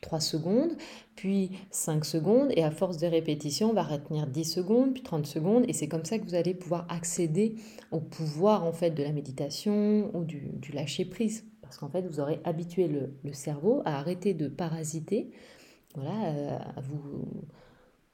3 0.01 0.19
secondes, 0.19 0.71
puis 1.15 1.51
5 1.71 2.05
secondes, 2.05 2.51
et 2.55 2.63
à 2.63 2.71
force 2.71 2.97
de 2.97 3.07
répétition, 3.07 3.71
on 3.71 3.73
va 3.73 3.83
retenir 3.83 4.27
10 4.27 4.43
secondes, 4.43 4.93
puis 4.93 5.03
30 5.03 5.25
secondes, 5.25 5.65
et 5.67 5.73
c'est 5.73 5.87
comme 5.87 6.05
ça 6.05 6.19
que 6.19 6.25
vous 6.25 6.35
allez 6.35 6.53
pouvoir 6.53 6.85
accéder 6.89 7.55
au 7.91 7.99
pouvoir 7.99 8.63
en 8.63 8.73
fait 8.73 8.91
de 8.91 9.03
la 9.03 9.11
méditation 9.11 10.11
ou 10.15 10.23
du, 10.23 10.59
lâcher 10.73 11.05
prise, 11.05 11.45
parce 11.61 11.77
qu'en 11.77 11.89
fait 11.89 12.01
vous 12.01 12.19
aurez 12.19 12.39
habitué 12.43 12.87
le, 12.87 13.33
cerveau 13.33 13.81
à 13.85 13.97
arrêter 13.97 14.33
de 14.33 14.47
parasiter, 14.47 15.31
voilà, 15.95 16.25
euh, 16.25 16.57
à 16.75 16.81
vous 16.81 17.25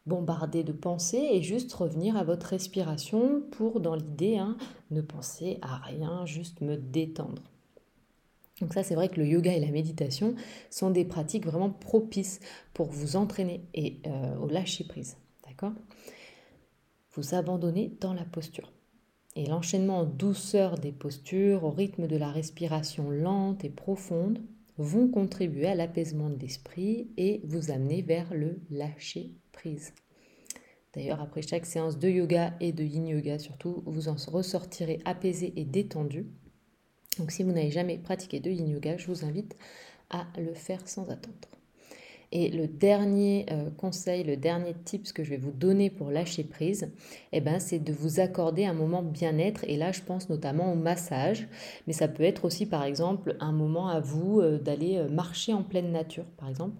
bombarder 0.05 0.63
de 0.63 0.71
pensées 0.71 1.29
et 1.31 1.43
juste 1.43 1.71
revenir 1.73 2.17
à 2.17 2.23
votre 2.23 2.47
respiration 2.47 3.43
pour, 3.51 3.79
dans 3.79 3.95
l'idée, 3.95 4.37
hein, 4.37 4.57
ne 4.89 5.01
penser 5.01 5.59
à 5.61 5.77
rien, 5.77 6.25
juste 6.25 6.61
me 6.61 6.75
détendre. 6.75 7.50
Donc 8.61 8.73
ça, 8.73 8.83
c'est 8.83 8.95
vrai 8.95 9.09
que 9.09 9.19
le 9.19 9.27
yoga 9.27 9.53
et 9.53 9.59
la 9.59 9.71
méditation 9.71 10.35
sont 10.69 10.91
des 10.91 11.03
pratiques 11.03 11.45
vraiment 11.45 11.71
propices 11.71 12.39
pour 12.73 12.91
vous 12.91 13.15
entraîner 13.15 13.65
et 13.73 13.97
euh, 14.05 14.37
au 14.37 14.47
lâcher 14.47 14.83
prise. 14.83 15.17
D'accord? 15.47 15.73
Vous 17.13 17.33
abandonnez 17.35 17.97
dans 17.99 18.13
la 18.13 18.23
posture. 18.23 18.71
Et 19.35 19.45
l'enchaînement 19.45 19.99
en 19.99 20.05
douceur 20.05 20.77
des 20.77 20.91
postures, 20.91 21.63
au 21.63 21.71
rythme 21.71 22.07
de 22.07 22.17
la 22.17 22.29
respiration 22.29 23.09
lente 23.09 23.65
et 23.65 23.69
profonde, 23.69 24.41
vont 24.77 25.07
contribuer 25.07 25.67
à 25.67 25.75
l'apaisement 25.75 26.29
de 26.29 26.37
l'esprit 26.37 27.09
et 27.17 27.41
vous 27.43 27.71
amener 27.71 28.01
vers 28.01 28.33
le 28.33 28.59
lâcher 28.69 29.31
prise. 29.51 29.93
D'ailleurs, 30.93 31.21
après 31.21 31.41
chaque 31.41 31.65
séance 31.65 31.97
de 31.97 32.09
yoga 32.09 32.53
et 32.59 32.73
de 32.73 32.83
yin 32.83 33.07
yoga, 33.07 33.39
surtout, 33.39 33.83
vous 33.85 34.09
en 34.09 34.15
ressortirez 34.15 34.99
apaisé 35.05 35.53
et 35.55 35.63
détendu 35.63 36.27
donc 37.19 37.31
si 37.31 37.43
vous 37.43 37.51
n'avez 37.51 37.71
jamais 37.71 37.97
pratiqué 37.97 38.39
de 38.39 38.49
yin 38.49 38.69
yoga, 38.69 38.97
je 38.97 39.07
vous 39.07 39.25
invite 39.25 39.55
à 40.09 40.25
le 40.37 40.53
faire 40.53 40.87
sans 40.87 41.09
attendre. 41.09 41.37
Et 42.33 42.49
le 42.49 42.67
dernier 42.67 43.45
euh, 43.51 43.69
conseil, 43.71 44.23
le 44.23 44.37
dernier 44.37 44.73
tips 44.85 45.11
que 45.11 45.21
je 45.23 45.31
vais 45.31 45.37
vous 45.37 45.51
donner 45.51 45.89
pour 45.89 46.11
lâcher 46.11 46.45
prise, 46.45 46.89
eh 47.33 47.41
ben, 47.41 47.59
c'est 47.59 47.79
de 47.79 47.91
vous 47.91 48.21
accorder 48.21 48.63
un 48.63 48.73
moment 48.73 49.03
bien-être. 49.03 49.65
Et 49.67 49.75
là, 49.75 49.91
je 49.91 50.01
pense 50.01 50.29
notamment 50.29 50.71
au 50.71 50.75
massage, 50.75 51.49
mais 51.87 51.93
ça 51.93 52.07
peut 52.07 52.23
être 52.23 52.45
aussi, 52.45 52.65
par 52.65 52.85
exemple, 52.85 53.35
un 53.41 53.51
moment 53.51 53.89
à 53.89 53.99
vous 53.99 54.39
euh, 54.39 54.57
d'aller 54.57 54.97
euh, 54.97 55.09
marcher 55.09 55.51
en 55.51 55.63
pleine 55.63 55.91
nature, 55.91 56.25
par 56.37 56.47
exemple. 56.47 56.77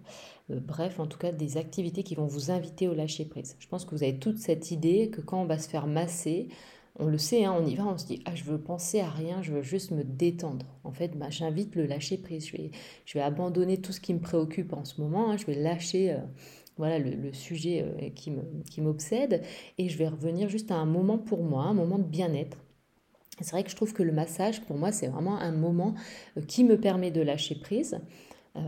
bref, 0.50 1.00
en 1.02 1.08
tout 1.08 1.18
cas, 1.18 1.34
des 1.34 1.58
activités 1.58 2.04
qui 2.04 2.16
vont 2.16 2.28
vous 2.28 2.50
inviter 2.50 2.88
au 2.88 2.94
lâcher 2.94 3.26
prise. 3.26 3.58
Je 3.60 3.68
pense 3.68 3.84
que 3.84 3.92
vous 3.92 4.04
avez 4.04 4.20
toute 4.20 4.38
cette 4.38 4.72
idée 4.72 5.10
que 5.10 5.20
quand 5.20 5.42
on 5.42 5.46
va 5.46 5.58
se 5.58 5.68
faire 5.68 5.88
masser, 5.88 6.48
on 7.00 7.08
le 7.08 7.18
sait, 7.18 7.46
hein, 7.46 7.56
on 7.58 7.66
y 7.66 7.76
va, 7.76 7.86
on 7.86 7.98
se 7.98 8.06
dit 8.06 8.22
ah 8.26 8.36
je 8.36 8.44
veux 8.44 8.60
penser 8.60 9.00
à 9.00 9.10
rien, 9.10 9.42
je 9.42 9.54
veux 9.54 9.62
juste 9.62 9.92
me 9.92 10.04
détendre. 10.04 10.66
En 10.84 10.92
fait, 10.92 11.18
bah, 11.18 11.30
j'invite 11.30 11.76
le 11.76 11.86
lâcher 11.86 12.18
prise. 12.18 12.48
Je 12.48 12.58
vais, 12.58 12.72
je 13.06 13.18
vais 13.18 13.24
abandonner 13.24 13.78
tout 13.78 13.92
ce 13.92 14.02
qui 14.02 14.14
me 14.14 14.20
préoccupe 14.20 14.74
en 14.74 14.86
ce 14.86 15.02
moment. 15.02 15.32
Hein. 15.32 15.38
je 15.38 15.46
vais 15.46 15.56
lâcher 15.56 16.14
euh, 16.14 16.20
voilà 16.78 17.00
le, 17.00 17.34
sujet 17.34 17.84
euh, 17.84 18.10
qui 18.10 18.82
m'obsède 18.82 19.44
et 19.78 19.90
je 19.90 19.98
vais 19.98 20.08
revenir 20.08 20.50
juste 20.50 20.72
à 20.72 20.76
un 20.76 20.86
moment 20.86 21.18
pour 21.18 21.44
moi, 21.44 21.64
un 21.64 21.74
moment 21.74 22.00
de 22.00 22.04
bien-être. 22.04 22.58
C'est 23.40 23.52
vrai 23.52 23.64
que 23.64 23.72
je 23.72 23.76
trouve 23.76 23.94
que 23.94 24.04
le 24.04 24.12
massage, 24.12 24.62
pour 24.62 24.78
moi, 24.78 24.92
c'est 24.92 25.08
vraiment 25.08 25.38
un 25.38 25.52
moment 25.52 25.96
euh, 26.38 26.42
qui 26.42 26.64
me 26.64 26.80
permet 26.80 27.12
de 27.12 27.22
lâcher 27.22 27.56
prise. 27.56 28.00
Euh, 28.58 28.60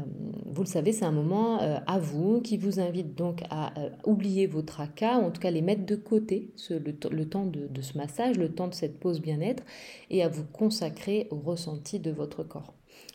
vous 0.45 0.63
le 0.63 0.67
savez, 0.67 0.93
c'est 0.93 1.05
un 1.05 1.11
moment 1.11 1.61
euh, 1.61 1.77
à 1.87 1.99
vous 1.99 2.41
qui 2.41 2.57
vous 2.57 2.79
invite 2.79 3.15
donc 3.15 3.43
à 3.49 3.77
euh, 3.79 3.89
oublier 4.05 4.47
vos 4.47 4.61
tracas, 4.61 5.19
ou 5.19 5.23
en 5.23 5.31
tout 5.31 5.41
cas 5.41 5.51
les 5.51 5.61
mettre 5.61 5.85
de 5.85 5.95
côté, 5.95 6.51
le, 6.69 7.25
temps 7.25 7.45
de, 7.45 7.67
de, 7.67 7.81
ce 7.81 7.97
massage, 7.97 8.37
le 8.37 8.49
temps 8.49 8.69
de 8.69 8.73
cette 8.73 8.99
pause 8.99 9.19
bien-être, 9.19 9.63
et 10.09 10.23
à 10.23 10.29
vous 10.29 10.45
consacrer 10.45 11.27
au 11.31 11.37
ressenti 11.37 11.99
de 11.99 12.11
votre 12.11 12.43
corps. 12.43 12.73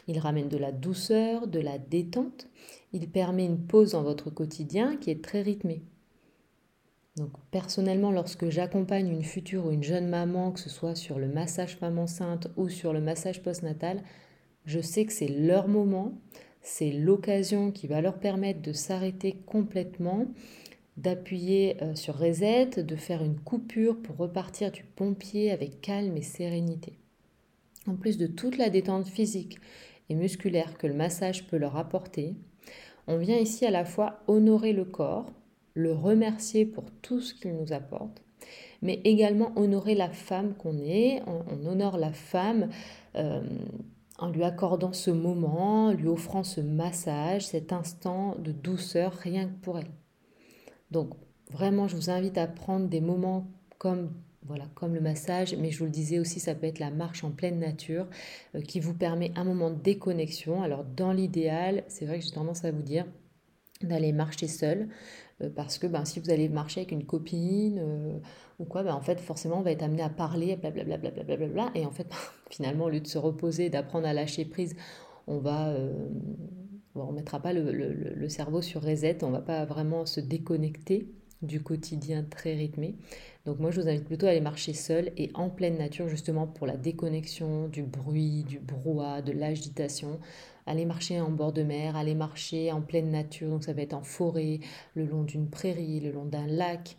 Il 0.08 0.18
ramène 0.18 0.48
de 0.48 0.58
la 0.58 0.72
douceur, 0.72 1.46
de 1.46 1.60
la 1.60 1.78
détente. 1.78 2.48
Il 2.92 3.08
permet 3.08 3.46
une 3.46 3.60
pause 3.60 3.92
dans 3.92 4.02
votre 4.02 4.30
quotidien 4.30 4.96
qui 4.96 5.10
est 5.10 5.22
très 5.22 5.42
rythmé. 5.42 5.82
Donc 7.16 7.30
personnellement, 7.50 8.10
lorsque 8.10 8.48
j'accompagne 8.48 9.08
une 9.08 9.24
future 9.24 9.66
ou 9.66 9.70
une 9.70 9.82
jeune 9.82 10.08
maman, 10.08 10.52
que 10.52 10.60
ce 10.60 10.70
soit 10.70 10.94
sur 10.94 11.18
le 11.18 11.28
massage 11.28 11.76
femme 11.76 11.98
enceinte 11.98 12.48
ou 12.56 12.68
sur 12.68 12.92
le 12.92 13.00
massage 13.00 13.42
postnatal, 13.42 14.02
je 14.64 14.80
sais 14.80 15.04
que 15.04 15.12
c'est 15.12 15.28
leur 15.28 15.68
moment, 15.68 16.12
c'est 16.62 16.90
l'occasion 16.90 17.70
qui 17.70 17.86
va 17.86 18.00
leur 18.00 18.18
permettre 18.18 18.62
de 18.62 18.72
s'arrêter 18.72 19.36
complètement, 19.46 20.26
d'appuyer 20.96 21.76
euh, 21.82 21.94
sur 21.94 22.18
reset, 22.18 22.82
de 22.82 22.96
faire 22.96 23.22
une 23.22 23.38
coupure 23.38 24.00
pour 24.02 24.16
repartir 24.16 24.72
du 24.72 24.82
pompier 24.82 25.50
avec 25.50 25.80
calme 25.80 26.16
et 26.16 26.22
sérénité. 26.22 26.98
En 27.86 27.94
plus 27.94 28.18
de 28.18 28.26
toute 28.26 28.58
la 28.58 28.68
détente 28.68 29.06
physique 29.06 29.58
et 30.08 30.14
musculaire 30.14 30.76
que 30.76 30.86
le 30.86 30.94
massage 30.94 31.46
peut 31.46 31.56
leur 31.56 31.76
apporter, 31.76 32.34
on 33.06 33.16
vient 33.16 33.38
ici 33.38 33.64
à 33.64 33.70
la 33.70 33.84
fois 33.84 34.20
honorer 34.26 34.72
le 34.72 34.84
corps, 34.84 35.32
le 35.74 35.92
remercier 35.92 36.66
pour 36.66 36.84
tout 37.00 37.20
ce 37.20 37.32
qu'il 37.32 37.54
nous 37.54 37.72
apporte, 37.72 38.22
mais 38.82 39.00
également 39.04 39.52
honorer 39.56 39.94
la 39.94 40.10
femme 40.10 40.54
qu'on 40.54 40.78
est. 40.78 41.22
On, 41.26 41.66
honore 41.66 41.96
la 41.96 42.12
femme 42.12 42.68
euh, 43.16 43.42
en 44.18 44.28
lui 44.30 44.44
accordant 44.44 44.92
ce 44.92 45.10
moment, 45.10 45.92
lui 45.92 46.08
offrant 46.08 46.42
ce 46.42 46.60
massage, 46.60 47.46
cet 47.46 47.72
instant 47.72 48.36
de 48.38 48.52
douceur 48.52 49.12
rien 49.12 49.46
que 49.46 49.58
pour 49.62 49.78
elle. 49.78 49.90
Donc 50.90 51.14
vraiment, 51.50 51.88
je 51.88 51.96
vous 51.96 52.10
invite 52.10 52.36
à 52.36 52.46
prendre 52.46 52.88
des 52.88 53.00
moments 53.00 53.46
comme 53.78 54.10
voilà, 54.46 54.64
comme 54.74 54.94
le 54.94 55.00
massage, 55.00 55.54
mais 55.56 55.70
je 55.70 55.78
vous 55.78 55.84
le 55.84 55.90
disais 55.90 56.18
aussi, 56.18 56.40
ça 56.40 56.54
peut 56.54 56.66
être 56.66 56.78
la 56.78 56.90
marche 56.90 57.22
en 57.22 57.30
pleine 57.30 57.58
nature 57.58 58.06
euh, 58.54 58.62
qui 58.62 58.80
vous 58.80 58.94
permet 58.94 59.30
un 59.36 59.44
moment 59.44 59.70
de 59.70 59.80
déconnexion. 59.80 60.62
Alors 60.62 60.84
dans 60.84 61.12
l'idéal, 61.12 61.84
c'est 61.88 62.06
vrai 62.06 62.18
que 62.18 62.24
j'ai 62.24 62.32
tendance 62.32 62.64
à 62.64 62.70
vous 62.70 62.82
dire 62.82 63.04
d'aller 63.82 64.12
marcher 64.12 64.48
seul 64.48 64.88
parce 65.54 65.78
que 65.78 65.86
ben, 65.86 66.04
si 66.04 66.20
vous 66.20 66.30
allez 66.30 66.48
marcher 66.48 66.80
avec 66.80 66.92
une 66.92 67.04
copine 67.04 67.78
euh, 67.80 68.18
ou 68.58 68.64
quoi, 68.64 68.82
ben, 68.82 68.94
en 68.94 69.00
fait 69.00 69.20
forcément 69.20 69.58
on 69.58 69.62
va 69.62 69.72
être 69.72 69.82
amené 69.82 70.02
à 70.02 70.08
parler, 70.08 70.56
blablabla, 70.56 70.96
blablabla, 70.96 71.70
et 71.74 71.86
en 71.86 71.90
fait 71.90 72.08
finalement 72.50 72.86
au 72.86 72.88
lieu 72.90 73.00
de 73.00 73.06
se 73.06 73.18
reposer, 73.18 73.70
d'apprendre 73.70 74.06
à 74.06 74.12
lâcher 74.12 74.44
prise, 74.44 74.76
on 75.26 75.38
va... 75.38 75.74
on 76.94 77.12
ne 77.12 77.16
mettra 77.16 77.40
pas 77.40 77.52
le, 77.52 77.70
le, 77.70 78.28
cerveau 78.28 78.62
sur 78.62 78.82
reset, 78.82 79.22
on 79.22 79.30
va 79.30 79.40
pas 79.40 79.64
vraiment 79.66 80.06
se 80.06 80.20
déconnecter 80.20 81.08
du 81.42 81.62
quotidien 81.62 82.24
très 82.24 82.54
rythmé. 82.54 82.94
Donc 83.46 83.58
moi 83.60 83.70
je 83.70 83.80
vous 83.80 83.88
invite 83.88 84.04
plutôt 84.04 84.26
à 84.26 84.30
aller 84.30 84.40
marcher 84.40 84.74
seul 84.74 85.12
et 85.16 85.30
en 85.34 85.48
pleine 85.48 85.78
nature 85.78 86.08
justement 86.08 86.46
pour 86.46 86.66
la 86.66 86.76
déconnexion 86.76 87.68
du 87.68 87.82
bruit, 87.82 88.44
du 88.44 88.58
brouhaha, 88.58 89.22
de 89.22 89.32
l'agitation. 89.32 90.18
Aller 90.66 90.84
marcher 90.84 91.20
en 91.20 91.30
bord 91.30 91.52
de 91.52 91.62
mer, 91.62 91.96
aller 91.96 92.14
marcher 92.14 92.72
en 92.72 92.82
pleine 92.82 93.10
nature, 93.10 93.48
donc 93.48 93.64
ça 93.64 93.72
va 93.72 93.82
être 93.82 93.94
en 93.94 94.02
forêt, 94.02 94.60
le 94.94 95.06
long 95.06 95.22
d'une 95.22 95.48
prairie, 95.48 96.00
le 96.00 96.12
long 96.12 96.26
d'un 96.26 96.46
lac. 96.46 96.96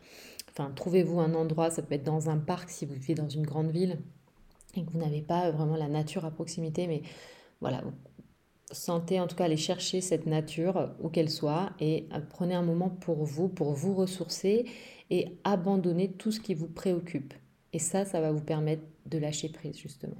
Enfin, 0.49 0.71
trouvez-vous 0.75 1.19
un 1.19 1.36
endroit, 1.36 1.69
ça 1.69 1.84
peut 1.84 1.93
être 1.93 2.04
dans 2.04 2.30
un 2.30 2.38
parc 2.38 2.69
si 2.71 2.86
vous 2.86 2.95
vivez 2.95 3.13
dans 3.13 3.30
une 3.30 3.45
grande 3.45 3.69
ville 3.69 3.99
et 4.75 4.84
que 4.84 4.91
vous 4.91 4.99
n'avez 4.99 5.21
pas 5.21 5.52
vraiment 5.52 5.75
la 5.75 5.88
nature 5.88 6.25
à 6.25 6.32
proximité, 6.32 6.88
mais 6.88 7.02
voilà, 7.62 7.84
sentez 8.71 9.19
en 9.19 9.27
tout 9.27 9.36
cas 9.36 9.45
aller 9.45 9.58
chercher 9.58 10.01
cette 10.01 10.25
nature 10.25 10.91
où 11.01 11.10
qu'elle 11.10 11.29
soit 11.29 11.71
et 11.79 12.08
euh, 12.13 12.19
prenez 12.29 12.55
un 12.55 12.62
moment 12.62 12.89
pour 12.89 13.23
vous, 13.23 13.47
pour 13.47 13.73
vous 13.73 13.93
ressourcer 13.93 14.65
et 15.10 15.38
abandonner 15.43 16.12
tout 16.12 16.32
ce 16.32 16.39
qui 16.39 16.53
vous 16.53 16.67
préoccupe. 16.67 17.34
Et 17.73 17.79
ça, 17.79 18.05
ça 18.05 18.21
va 18.21 18.32
vous 18.32 18.41
permettre 18.41 18.84
de 19.05 19.17
lâcher 19.17 19.49
prise 19.49 19.77
justement. 19.77 20.17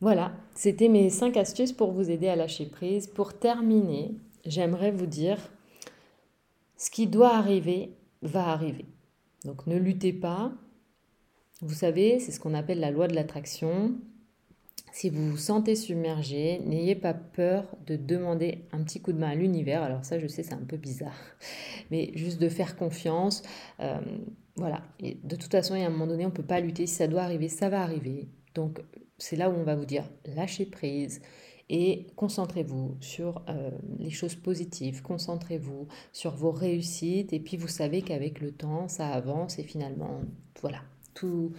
Voilà, 0.00 0.32
c'était 0.54 0.88
mes 0.88 1.08
5 1.08 1.36
astuces 1.38 1.72
pour 1.72 1.92
vous 1.92 2.10
aider 2.10 2.28
à 2.28 2.36
lâcher 2.36 2.66
prise. 2.66 3.06
Pour 3.06 3.38
terminer, 3.38 4.14
j'aimerais 4.44 4.90
vous 4.90 5.06
dire, 5.06 5.38
ce 6.76 6.90
qui 6.90 7.06
doit 7.06 7.34
arriver 7.34 7.94
va 8.20 8.48
arriver. 8.48 8.84
Donc 9.44 9.66
ne 9.66 9.76
luttez 9.78 10.12
pas. 10.12 10.52
Vous 11.62 11.74
savez, 11.74 12.18
c'est 12.18 12.32
ce 12.32 12.40
qu'on 12.40 12.52
appelle 12.52 12.80
la 12.80 12.90
loi 12.90 13.08
de 13.08 13.14
l'attraction. 13.14 13.94
Si 14.96 15.10
vous 15.10 15.32
vous 15.32 15.36
sentez 15.36 15.76
submergé, 15.76 16.58
n'ayez 16.60 16.94
pas 16.94 17.12
peur 17.12 17.66
de 17.86 17.96
demander 17.96 18.64
un 18.72 18.82
petit 18.82 18.98
coup 19.02 19.12
de 19.12 19.18
main 19.18 19.28
à 19.28 19.34
l'univers. 19.34 19.82
Alors 19.82 20.06
ça, 20.06 20.18
je 20.18 20.26
sais, 20.26 20.42
c'est 20.42 20.54
un 20.54 20.64
peu 20.66 20.78
bizarre, 20.78 21.12
mais 21.90 22.12
juste 22.14 22.40
de 22.40 22.48
faire 22.48 22.76
confiance. 22.76 23.42
Euh, 23.80 24.00
voilà. 24.54 24.80
De 25.02 25.36
toute 25.36 25.52
façon, 25.52 25.74
il 25.74 25.82
y 25.82 25.84
a 25.84 25.86
un 25.86 25.90
moment 25.90 26.06
donné, 26.06 26.24
on 26.24 26.30
ne 26.30 26.34
peut 26.34 26.42
pas 26.42 26.60
lutter. 26.60 26.86
Si 26.86 26.94
ça 26.94 27.08
doit 27.08 27.20
arriver, 27.20 27.50
ça 27.50 27.68
va 27.68 27.82
arriver. 27.82 28.26
Donc 28.54 28.80
c'est 29.18 29.36
là 29.36 29.50
où 29.50 29.52
on 29.52 29.64
va 29.64 29.76
vous 29.76 29.84
dire 29.84 30.08
lâchez 30.34 30.64
prise 30.64 31.20
et 31.68 32.06
concentrez-vous 32.16 32.96
sur 33.02 33.42
euh, 33.50 33.70
les 33.98 34.08
choses 34.08 34.34
positives, 34.34 35.02
concentrez-vous 35.02 35.88
sur 36.14 36.34
vos 36.36 36.52
réussites 36.52 37.34
et 37.34 37.40
puis 37.40 37.58
vous 37.58 37.68
savez 37.68 38.00
qu'avec 38.00 38.40
le 38.40 38.50
temps, 38.50 38.88
ça 38.88 39.08
avance 39.08 39.58
et 39.58 39.62
finalement, 39.62 40.22
voilà, 40.62 40.80
tout, 41.12 41.52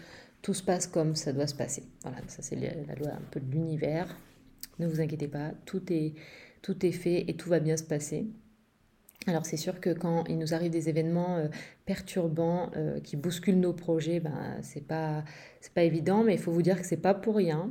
tout 0.47 0.53
se 0.53 0.63
passe 0.63 0.87
comme 0.87 1.17
ça 1.17 1.33
doit 1.33 1.45
se 1.45 1.53
passer. 1.53 1.83
Voilà, 2.03 2.19
ça 2.27 2.41
c'est 2.41 2.55
la 2.55 2.95
loi 2.95 3.09
un 3.09 3.25
peu 3.31 3.41
de 3.41 3.51
l'univers. 3.51 4.17
Ne 4.79 4.87
vous 4.87 5.01
inquiétez 5.01 5.27
pas, 5.27 5.51
tout 5.65 5.91
est, 5.91 6.13
tout 6.61 6.85
est 6.85 6.93
fait 6.93 7.25
et 7.29 7.35
tout 7.35 7.49
va 7.49 7.59
bien 7.59 7.75
se 7.75 7.83
passer. 7.83 8.27
Alors 9.25 9.45
c'est 9.45 9.57
sûr 9.57 9.81
que 9.81 9.89
quand 9.89 10.23
il 10.29 10.39
nous 10.39 10.53
arrive 10.53 10.71
des 10.71 10.87
événements 10.87 11.35
euh, 11.35 11.47
perturbants 11.85 12.71
euh, 12.77 13.01
qui 13.01 13.17
bousculent 13.17 13.59
nos 13.59 13.73
projets, 13.73 14.21
ben 14.21 14.57
c'est 14.61 14.87
pas 14.87 15.25
c'est 15.59 15.73
pas 15.73 15.83
évident, 15.83 16.23
mais 16.23 16.35
il 16.35 16.39
faut 16.39 16.53
vous 16.53 16.61
dire 16.61 16.79
que 16.79 16.87
c'est 16.87 16.95
pas 16.95 17.13
pour 17.13 17.35
rien 17.35 17.69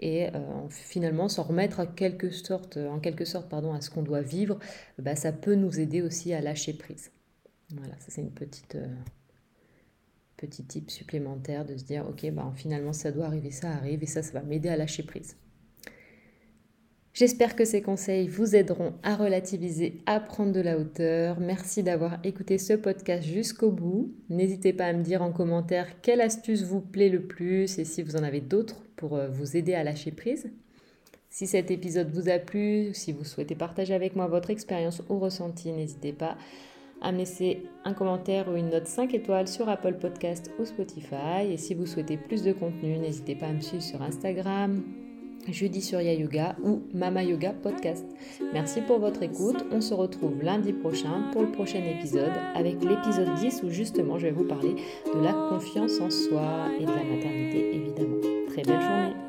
et 0.00 0.28
euh, 0.28 0.66
finalement 0.70 1.28
s'en 1.28 1.42
remettre 1.42 1.78
à 1.78 1.86
quelque 1.86 2.30
sorte, 2.30 2.78
en 2.78 3.00
quelque 3.00 3.26
sorte 3.26 3.50
pardon 3.50 3.74
à 3.74 3.82
ce 3.82 3.90
qu'on 3.90 4.02
doit 4.02 4.22
vivre, 4.22 4.58
ben, 4.98 5.14
ça 5.14 5.30
peut 5.30 5.56
nous 5.56 5.78
aider 5.78 6.00
aussi 6.00 6.32
à 6.32 6.40
lâcher 6.40 6.72
prise. 6.72 7.10
Voilà, 7.74 7.92
ça 7.98 8.06
c'est 8.08 8.22
une 8.22 8.32
petite 8.32 8.78
petit 10.46 10.64
type 10.64 10.90
supplémentaire 10.90 11.64
de 11.64 11.76
se 11.76 11.84
dire 11.84 12.06
ok 12.08 12.30
bah 12.32 12.52
finalement 12.56 12.92
ça 12.92 13.12
doit 13.12 13.26
arriver 13.26 13.50
ça 13.50 13.70
arrive 13.70 14.02
et 14.02 14.06
ça 14.06 14.22
ça 14.22 14.32
va 14.32 14.42
m'aider 14.42 14.68
à 14.68 14.76
lâcher 14.76 15.02
prise 15.02 15.36
J'espère 17.14 17.54
que 17.54 17.64
ces 17.64 17.80
conseils 17.80 18.26
vous 18.26 18.56
aideront 18.56 18.94
à 19.04 19.14
relativiser, 19.14 20.02
à 20.04 20.18
prendre 20.18 20.50
de 20.50 20.60
la 20.60 20.76
hauteur. 20.76 21.38
Merci 21.38 21.84
d'avoir 21.84 22.18
écouté 22.24 22.58
ce 22.58 22.72
podcast 22.72 23.22
jusqu'au 23.22 23.70
bout. 23.70 24.12
N'hésitez 24.30 24.72
pas 24.72 24.86
à 24.86 24.92
me 24.92 25.04
dire 25.04 25.22
en 25.22 25.30
commentaire 25.30 26.00
quelle 26.02 26.20
astuce 26.20 26.64
vous 26.64 26.80
plaît 26.80 27.10
le 27.10 27.22
plus 27.22 27.78
et 27.78 27.84
si 27.84 28.02
vous 28.02 28.16
en 28.16 28.24
avez 28.24 28.40
d'autres 28.40 28.82
pour 28.96 29.14
euh, 29.14 29.28
vous 29.28 29.56
aider 29.56 29.74
à 29.74 29.84
lâcher 29.84 30.10
prise. 30.10 30.50
Si 31.30 31.46
cet 31.46 31.70
épisode 31.70 32.10
vous 32.10 32.28
a 32.28 32.40
plu, 32.40 32.90
si 32.94 33.12
vous 33.12 33.24
souhaitez 33.24 33.54
partager 33.54 33.94
avec 33.94 34.16
moi 34.16 34.26
votre 34.26 34.50
expérience 34.50 35.00
ou 35.08 35.20
ressenti, 35.20 35.70
n'hésitez 35.70 36.12
pas 36.12 36.36
me 37.02 37.18
laisser 37.18 37.62
un 37.84 37.92
commentaire 37.92 38.48
ou 38.48 38.56
une 38.56 38.70
note 38.70 38.86
5 38.86 39.14
étoiles 39.14 39.48
sur 39.48 39.68
Apple 39.68 39.94
Podcast 39.94 40.50
ou 40.58 40.64
Spotify. 40.64 41.50
Et 41.50 41.56
si 41.56 41.74
vous 41.74 41.86
souhaitez 41.86 42.16
plus 42.16 42.42
de 42.42 42.52
contenu, 42.52 42.98
n'hésitez 42.98 43.34
pas 43.34 43.46
à 43.46 43.52
me 43.52 43.60
suivre 43.60 43.82
sur 43.82 44.02
Instagram, 44.02 44.82
jeudi 45.48 45.82
sur 45.82 46.00
Yoga 46.00 46.56
ou 46.62 46.82
Mama 46.94 47.22
Yoga 47.22 47.52
Podcast. 47.52 48.06
Merci 48.52 48.80
pour 48.80 48.98
votre 48.98 49.22
écoute. 49.22 49.64
On 49.70 49.80
se 49.80 49.94
retrouve 49.94 50.42
lundi 50.42 50.72
prochain 50.72 51.30
pour 51.32 51.42
le 51.42 51.52
prochain 51.52 51.82
épisode 51.84 52.32
avec 52.54 52.82
l'épisode 52.82 53.34
10 53.34 53.62
où 53.64 53.70
justement 53.70 54.18
je 54.18 54.26
vais 54.26 54.32
vous 54.32 54.44
parler 54.44 54.74
de 55.14 55.22
la 55.22 55.32
confiance 55.50 56.00
en 56.00 56.10
soi 56.10 56.68
et 56.78 56.84
de 56.84 56.90
la 56.90 57.04
maternité 57.04 57.76
évidemment. 57.76 58.20
Très 58.48 58.62
belle 58.62 58.80
journée. 58.80 59.23